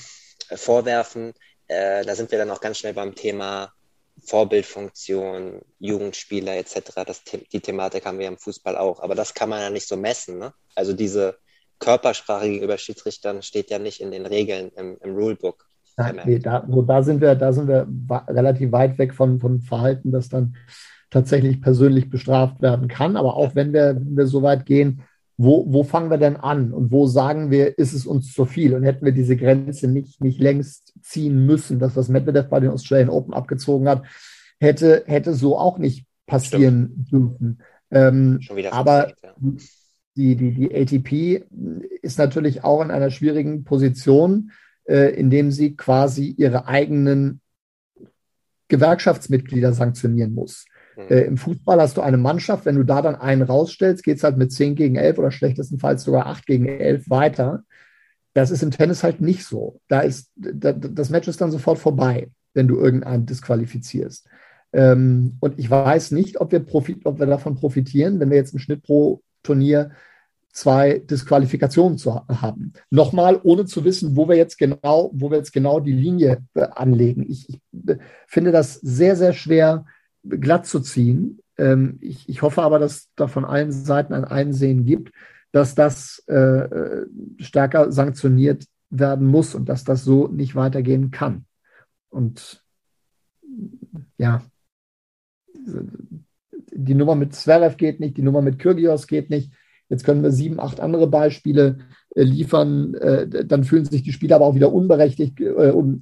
[0.51, 0.57] ja.
[0.57, 1.35] vorwerfen.
[1.68, 3.72] Äh, da sind wir dann auch ganz schnell beim Thema
[4.25, 7.05] Vorbildfunktion, Jugendspieler etc.
[7.07, 9.01] Das, die Thematik haben wir im Fußball auch.
[9.01, 10.39] Aber das kann man ja nicht so messen.
[10.39, 10.55] Ne?
[10.75, 11.39] Also diese
[11.79, 15.68] Körpersprache gegenüber Schiedsrichtern steht ja nicht in den Regeln im, im Rulebook.
[15.97, 17.86] Nein, nee, da, so, da sind wir, da sind wir
[18.28, 20.57] relativ weit weg von, von Verhalten, das dann
[21.11, 23.16] tatsächlich persönlich bestraft werden kann.
[23.16, 25.03] Aber auch wenn wir, wenn wir so weit gehen,
[25.36, 28.74] wo, wo fangen wir denn an und wo sagen wir, ist es uns zu viel?
[28.74, 32.70] Und hätten wir diese Grenze nicht, nicht längst ziehen müssen, das, was Medvedev bei den
[32.70, 34.03] Australian Open abgezogen hat,
[34.61, 37.12] hätte, hätte so auch nicht passieren Stimmt.
[37.12, 37.62] dürfen.
[37.90, 38.40] Ähm,
[38.70, 39.34] aber Zeit, ja.
[40.16, 41.45] die, die, die ATP
[42.03, 44.53] ist natürlich auch in einer schwierigen Position,
[44.87, 47.41] indem sie quasi ihre eigenen
[48.68, 50.64] Gewerkschaftsmitglieder sanktionieren muss.
[50.97, 51.03] Mhm.
[51.09, 54.24] Äh, Im Fußball hast du eine Mannschaft, wenn du da dann einen rausstellst, geht es
[54.24, 57.64] halt mit 10 gegen 11 oder schlechtestenfalls sogar 8 gegen 11 weiter.
[58.32, 59.80] Das ist im Tennis halt nicht so.
[59.89, 64.28] Da ist, da, das Match ist dann sofort vorbei, wenn du irgendeinen disqualifizierst.
[64.72, 68.53] Ähm, und ich weiß nicht, ob wir, profit, ob wir davon profitieren, wenn wir jetzt
[68.53, 69.93] im Schnitt pro Turnier
[70.55, 72.73] zwei Disqualifikationen zu haben.
[72.89, 76.63] Nochmal, ohne zu wissen, wo wir jetzt genau, wo wir jetzt genau die Linie äh,
[76.63, 77.25] anlegen.
[77.29, 77.61] Ich, ich
[78.29, 79.85] finde das sehr, sehr schwer
[80.23, 81.41] glatt zu ziehen.
[81.59, 85.13] Ähm, ich, ich, hoffe aber, dass da von allen Seiten ein Einsehen gibt,
[85.51, 87.07] dass das äh, äh,
[87.39, 91.47] stärker sanktioniert werden muss und dass das so nicht weitergehen kann.
[92.11, 92.65] Und
[94.19, 94.41] ja,
[96.73, 99.53] die Nummer mit Zverev geht nicht, die Nummer mit Kyrgios geht nicht.
[99.95, 101.78] Jetzt können wir sieben, acht andere Beispiele
[102.16, 102.95] äh, liefern.
[102.95, 106.01] Äh, dann fühlen sich die Spieler aber auch wieder unberechtigt, äh, un,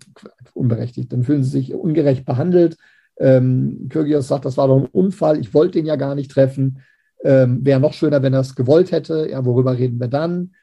[0.55, 1.12] unberechtigt.
[1.12, 2.78] Dann fühlen sie sich ungerecht behandelt.
[3.18, 5.38] Ähm, Kyrgios sagt, das war doch ein Unfall.
[5.38, 6.82] Ich wollte den ja gar nicht treffen.
[7.22, 9.28] Ähm, Wäre noch schöner, wenn er es gewollt hätte.
[9.30, 10.55] Ja, worüber reden wir dann?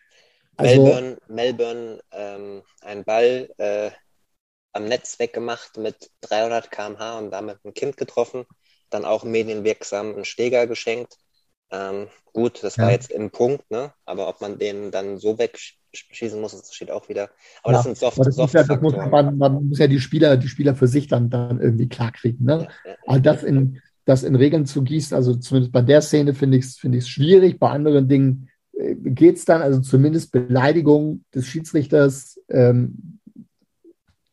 [0.58, 3.92] Also, Melbourne, Melbourne ähm, ein Ball äh,
[4.74, 8.46] am Netz weggemacht mit 300 km/h und damit ein Kind getroffen.
[8.90, 11.18] Dann auch medienwirksam einen Steger geschenkt.
[11.72, 12.86] Ähm, gut, das ja.
[12.86, 13.92] war jetzt im Punkt, ne?
[14.06, 17.30] aber ob man den dann so wegschießen muss, das steht auch wieder.
[17.62, 20.00] Aber ja, das sind soft, das soft ja, das muss man, man, muss ja die
[20.00, 22.46] Spieler, die Spieler für sich dann, dann irgendwie klarkriegen.
[22.46, 22.68] Ne?
[23.06, 26.66] Aber das in, das in Regeln zu gießen, also zumindest bei der Szene finde ich
[26.66, 32.40] es find schwierig, bei anderen Dingen äh, geht es dann, also zumindest Beleidigung des Schiedsrichters,
[32.50, 33.20] ähm,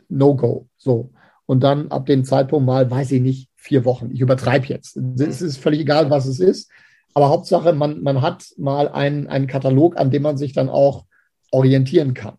[0.09, 0.69] No-Go.
[0.79, 1.11] So.
[1.45, 4.11] Und dann ab dem Zeitpunkt mal, weiß ich nicht, vier Wochen.
[4.13, 4.97] Ich übertreibe jetzt.
[4.97, 6.71] Es ist völlig egal, was es ist.
[7.17, 11.07] Aber Hauptsache, man, man hat mal einen, einen Katalog, an dem man sich dann auch
[11.51, 12.37] orientieren kann.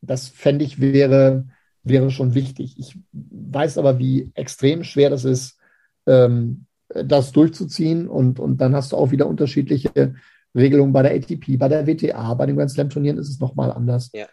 [0.00, 1.46] Das fände ich wäre,
[1.84, 2.74] wäre schon wichtig.
[2.76, 5.60] Ich weiß aber, wie extrem schwer das ist,
[6.06, 8.08] ähm, das durchzuziehen.
[8.08, 10.16] Und, und dann hast du auch wieder unterschiedliche
[10.56, 13.70] Regelungen bei der ATP, bei der WTA, bei den Grand Slam Turnieren ist es nochmal
[13.70, 14.10] anders.
[14.12, 14.26] Ja.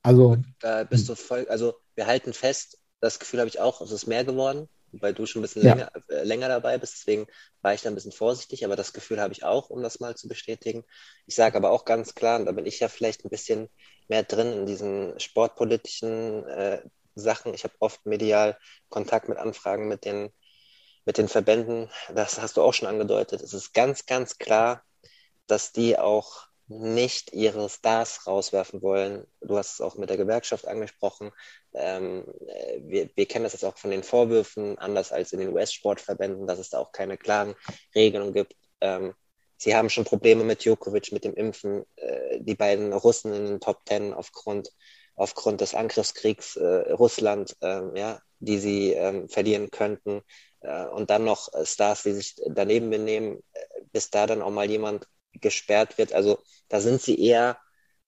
[0.00, 0.38] Also.
[0.60, 4.06] Da bist du voll, also wir halten fest, das Gefühl habe ich auch, es ist
[4.06, 4.66] mehr geworden
[5.00, 5.74] weil du schon ein bisschen ja.
[5.74, 6.94] länger, äh, länger dabei bist.
[6.94, 7.26] Deswegen
[7.62, 10.16] war ich da ein bisschen vorsichtig, aber das Gefühl habe ich auch, um das mal
[10.16, 10.84] zu bestätigen.
[11.26, 13.68] Ich sage aber auch ganz klar, und da bin ich ja vielleicht ein bisschen
[14.08, 16.82] mehr drin in diesen sportpolitischen äh,
[17.14, 17.54] Sachen.
[17.54, 20.30] Ich habe oft medial Kontakt mit Anfragen mit den,
[21.04, 21.90] mit den Verbänden.
[22.14, 23.42] Das hast du auch schon angedeutet.
[23.42, 24.82] Es ist ganz, ganz klar,
[25.46, 29.26] dass die auch nicht ihre Stars rauswerfen wollen.
[29.40, 31.30] Du hast es auch mit der Gewerkschaft angesprochen.
[31.74, 35.52] Ähm, äh, wir, wir, kennen das jetzt auch von den Vorwürfen, anders als in den
[35.52, 37.54] US-Sportverbänden, dass es da auch keine klaren
[37.94, 38.54] Regelungen gibt.
[38.80, 39.14] Ähm,
[39.58, 41.84] sie haben schon Probleme mit Djokovic, mit dem Impfen.
[41.96, 44.70] Äh, die beiden Russen in den Top Ten aufgrund,
[45.16, 50.22] aufgrund des Angriffskriegs äh, Russland, ähm, ja, die sie ähm, verlieren könnten.
[50.60, 53.60] Äh, und dann noch Stars, die sich daneben benehmen, äh,
[53.92, 55.06] bis da dann auch mal jemand
[55.40, 56.12] gesperrt wird.
[56.12, 57.58] Also da sind sie eher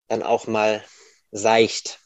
[0.07, 0.83] dann auch mal
[1.31, 1.99] seicht,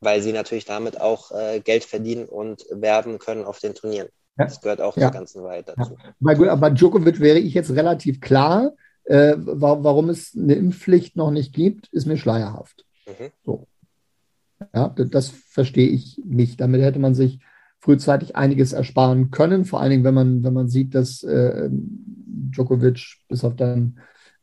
[0.00, 4.08] weil sie natürlich damit auch äh, Geld verdienen und werben können auf den Turnieren.
[4.38, 4.46] Ja.
[4.46, 5.08] Das gehört auch ja.
[5.08, 5.96] zur ganzen Wahrheit dazu.
[6.02, 6.14] Ja.
[6.20, 8.72] Bei, bei Djokovic wäre ich jetzt relativ klar.
[9.04, 12.86] Äh, warum es eine Impfpflicht noch nicht gibt, ist mir schleierhaft.
[13.06, 13.30] Mhm.
[13.44, 13.66] So.
[14.72, 16.60] Ja, das verstehe ich nicht.
[16.60, 17.40] Damit hätte man sich
[17.80, 23.16] frühzeitig einiges ersparen können, vor allen Dingen, wenn man, wenn man sieht, dass äh, Djokovic
[23.28, 23.98] bis auf dann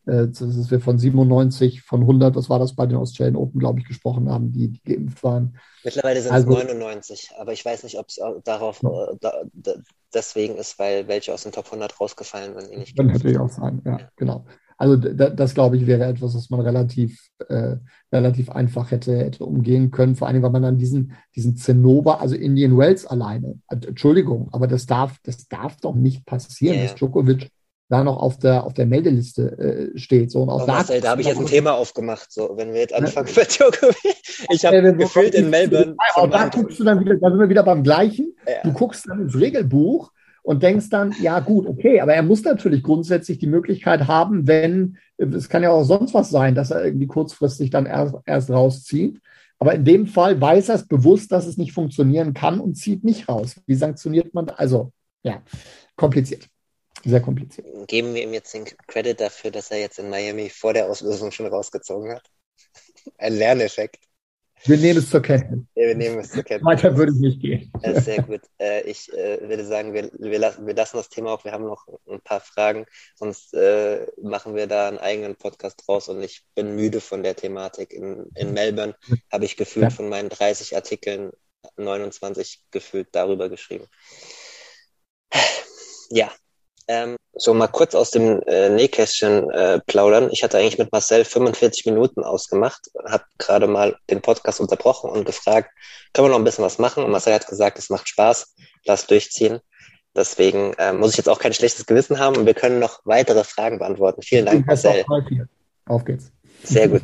[0.10, 3.86] dass wir von 97, von 100, was war das bei den Australian Open, glaube ich,
[3.86, 5.58] gesprochen haben, die, die geimpft waren.
[5.84, 9.14] Mittlerweile sind also, es 99, aber ich weiß nicht, ob es darauf ja.
[9.20, 9.74] da, da,
[10.14, 12.72] deswegen ist, weil welche aus den Top 100 rausgefallen sind.
[12.72, 14.10] Die nicht Kann natürlich auch sein, ja, ja.
[14.16, 14.46] genau.
[14.80, 17.76] Also da, das, glaube ich, wäre etwas, was man relativ, äh,
[18.14, 20.16] relativ einfach hätte, hätte umgehen können.
[20.16, 24.86] Vor allem, weil man dann diesen, diesen Zinnober, also Indian Wells alleine, Entschuldigung, aber das
[24.86, 26.86] darf, das darf doch nicht passieren, yeah.
[26.86, 27.50] dass Djokovic
[27.90, 30.32] da noch auf der, auf der Meldeliste äh, steht.
[30.32, 32.82] So, und auch oh, da, da habe ich jetzt ein Thema aufgemacht, so, wenn wir
[32.82, 33.42] jetzt anfangen ja.
[33.42, 34.46] mit Djokovic.
[34.52, 35.96] Ich habe ja, gefühlt in Melbourne.
[36.16, 38.36] Aber da guckst du dann wieder, da sind wir wieder beim Gleichen.
[38.48, 38.62] Ja.
[38.64, 40.12] Du guckst dann ins Regelbuch
[40.44, 44.98] und denkst dann, ja gut, okay, aber er muss natürlich grundsätzlich die Möglichkeit haben, wenn,
[45.18, 49.20] es kann ja auch sonst was sein, dass er irgendwie kurzfristig dann erst, erst rauszieht.
[49.58, 53.04] Aber in dem Fall weiß er es bewusst, dass es nicht funktionieren kann und zieht
[53.04, 53.56] nicht raus.
[53.66, 54.50] Wie sanktioniert man?
[54.50, 54.92] Also,
[55.24, 55.42] ja,
[55.96, 56.48] kompliziert.
[57.06, 57.88] Sehr kompliziert.
[57.88, 61.32] Geben wir ihm jetzt den Credit dafür, dass er jetzt in Miami vor der Auslösung
[61.32, 62.30] schon rausgezogen hat?
[63.18, 64.00] Ein Lerneffekt.
[64.66, 65.62] Wir nehmen es zur Kenntnis.
[65.74, 66.66] Ja, wir nehmen es zur Kenntnis.
[66.66, 67.72] Weiter würde ich nicht gehen.
[67.82, 68.42] Ja, sehr gut.
[68.60, 71.46] Äh, ich äh, würde sagen, wir, wir, lassen, wir lassen das Thema auch.
[71.46, 72.86] Wir haben noch ein paar Fragen,
[73.16, 77.38] sonst äh, machen wir da einen eigenen Podcast draus und ich bin müde von der
[77.38, 77.94] Thematik.
[77.94, 78.96] In, in Melbourne
[79.32, 79.90] habe ich gefühlt ja.
[79.92, 81.32] von meinen 30 Artikeln
[81.78, 83.86] 29 gefühlt darüber geschrieben.
[86.10, 86.32] Ja,
[86.90, 90.30] ähm, so mal kurz aus dem äh, Nähkästchen äh, plaudern.
[90.32, 95.24] Ich hatte eigentlich mit Marcel 45 Minuten ausgemacht, habe gerade mal den Podcast unterbrochen und
[95.24, 95.70] gefragt,
[96.14, 97.04] können wir noch ein bisschen was machen?
[97.04, 99.60] Und Marcel hat gesagt, es macht Spaß, lass durchziehen.
[100.16, 103.44] Deswegen äh, muss ich jetzt auch kein schlechtes Gewissen haben und wir können noch weitere
[103.44, 104.24] Fragen beantworten.
[104.24, 105.06] Vielen Dank, Marcel.
[105.86, 106.32] Auf geht's.
[106.64, 107.04] Sehr gut.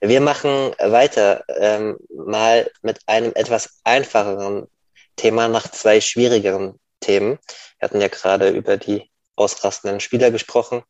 [0.00, 4.68] Wir machen weiter ähm, mal mit einem etwas einfacheren
[5.16, 7.38] Thema nach zwei schwierigeren Themen.
[7.78, 10.82] Wir hatten ja gerade über die ausrastenden Spieler gesprochen.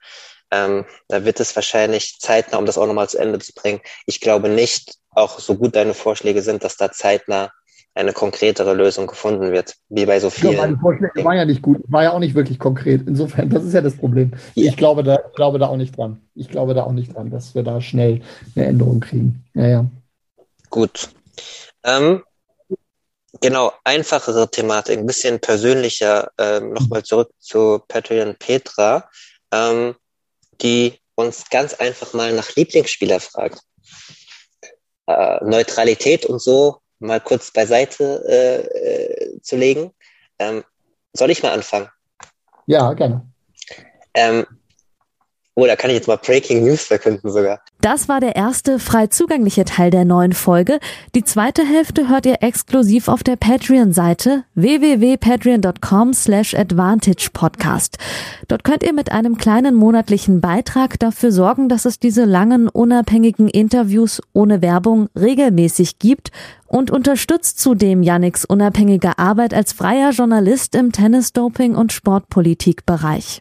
[0.50, 3.80] Ähm, da wird es wahrscheinlich zeitnah, um das auch nochmal zu Ende zu bringen.
[4.06, 7.50] Ich glaube nicht, auch so gut deine Vorschläge sind, dass da zeitnah
[7.94, 10.54] eine konkretere Lösung gefunden wird, wie bei so vielen.
[10.54, 13.02] Ja, meine Vorschläge waren ja nicht gut, war ja auch nicht wirklich konkret.
[13.06, 14.32] Insofern, das ist ja das Problem.
[14.54, 14.68] Ja.
[14.68, 16.20] Ich glaube da, glaube da auch nicht dran.
[16.34, 18.22] Ich glaube da auch nicht dran, dass wir da schnell
[18.56, 19.44] eine Änderung kriegen.
[19.54, 19.86] Ja, ja.
[20.70, 21.08] Gut.
[21.84, 22.22] Ähm,
[23.40, 26.30] Genau, einfachere Thematik, ein bisschen persönlicher.
[26.38, 29.08] Ähm, Nochmal zurück zu Patreon Petra,
[29.52, 29.96] ähm,
[30.60, 33.60] die uns ganz einfach mal nach Lieblingsspieler fragt.
[35.06, 39.92] Äh, Neutralität und so mal kurz beiseite äh, äh, zu legen.
[40.38, 40.64] Ähm,
[41.12, 41.88] soll ich mal anfangen?
[42.66, 43.26] Ja, gerne.
[44.14, 44.46] Ähm,
[45.56, 47.60] Oh, da kann ich jetzt mal Breaking News verkünden sogar.
[47.80, 50.80] Das war der erste frei zugängliche Teil der neuen Folge.
[51.14, 57.98] Die zweite Hälfte hört ihr exklusiv auf der Patreon-Seite www.patreon.com slash advantage podcast.
[58.48, 63.46] Dort könnt ihr mit einem kleinen monatlichen Beitrag dafür sorgen, dass es diese langen, unabhängigen
[63.46, 66.32] Interviews ohne Werbung regelmäßig gibt
[66.66, 73.40] und unterstützt zudem Yannicks unabhängige Arbeit als freier Journalist im Tennis-Doping- und Sportpolitikbereich.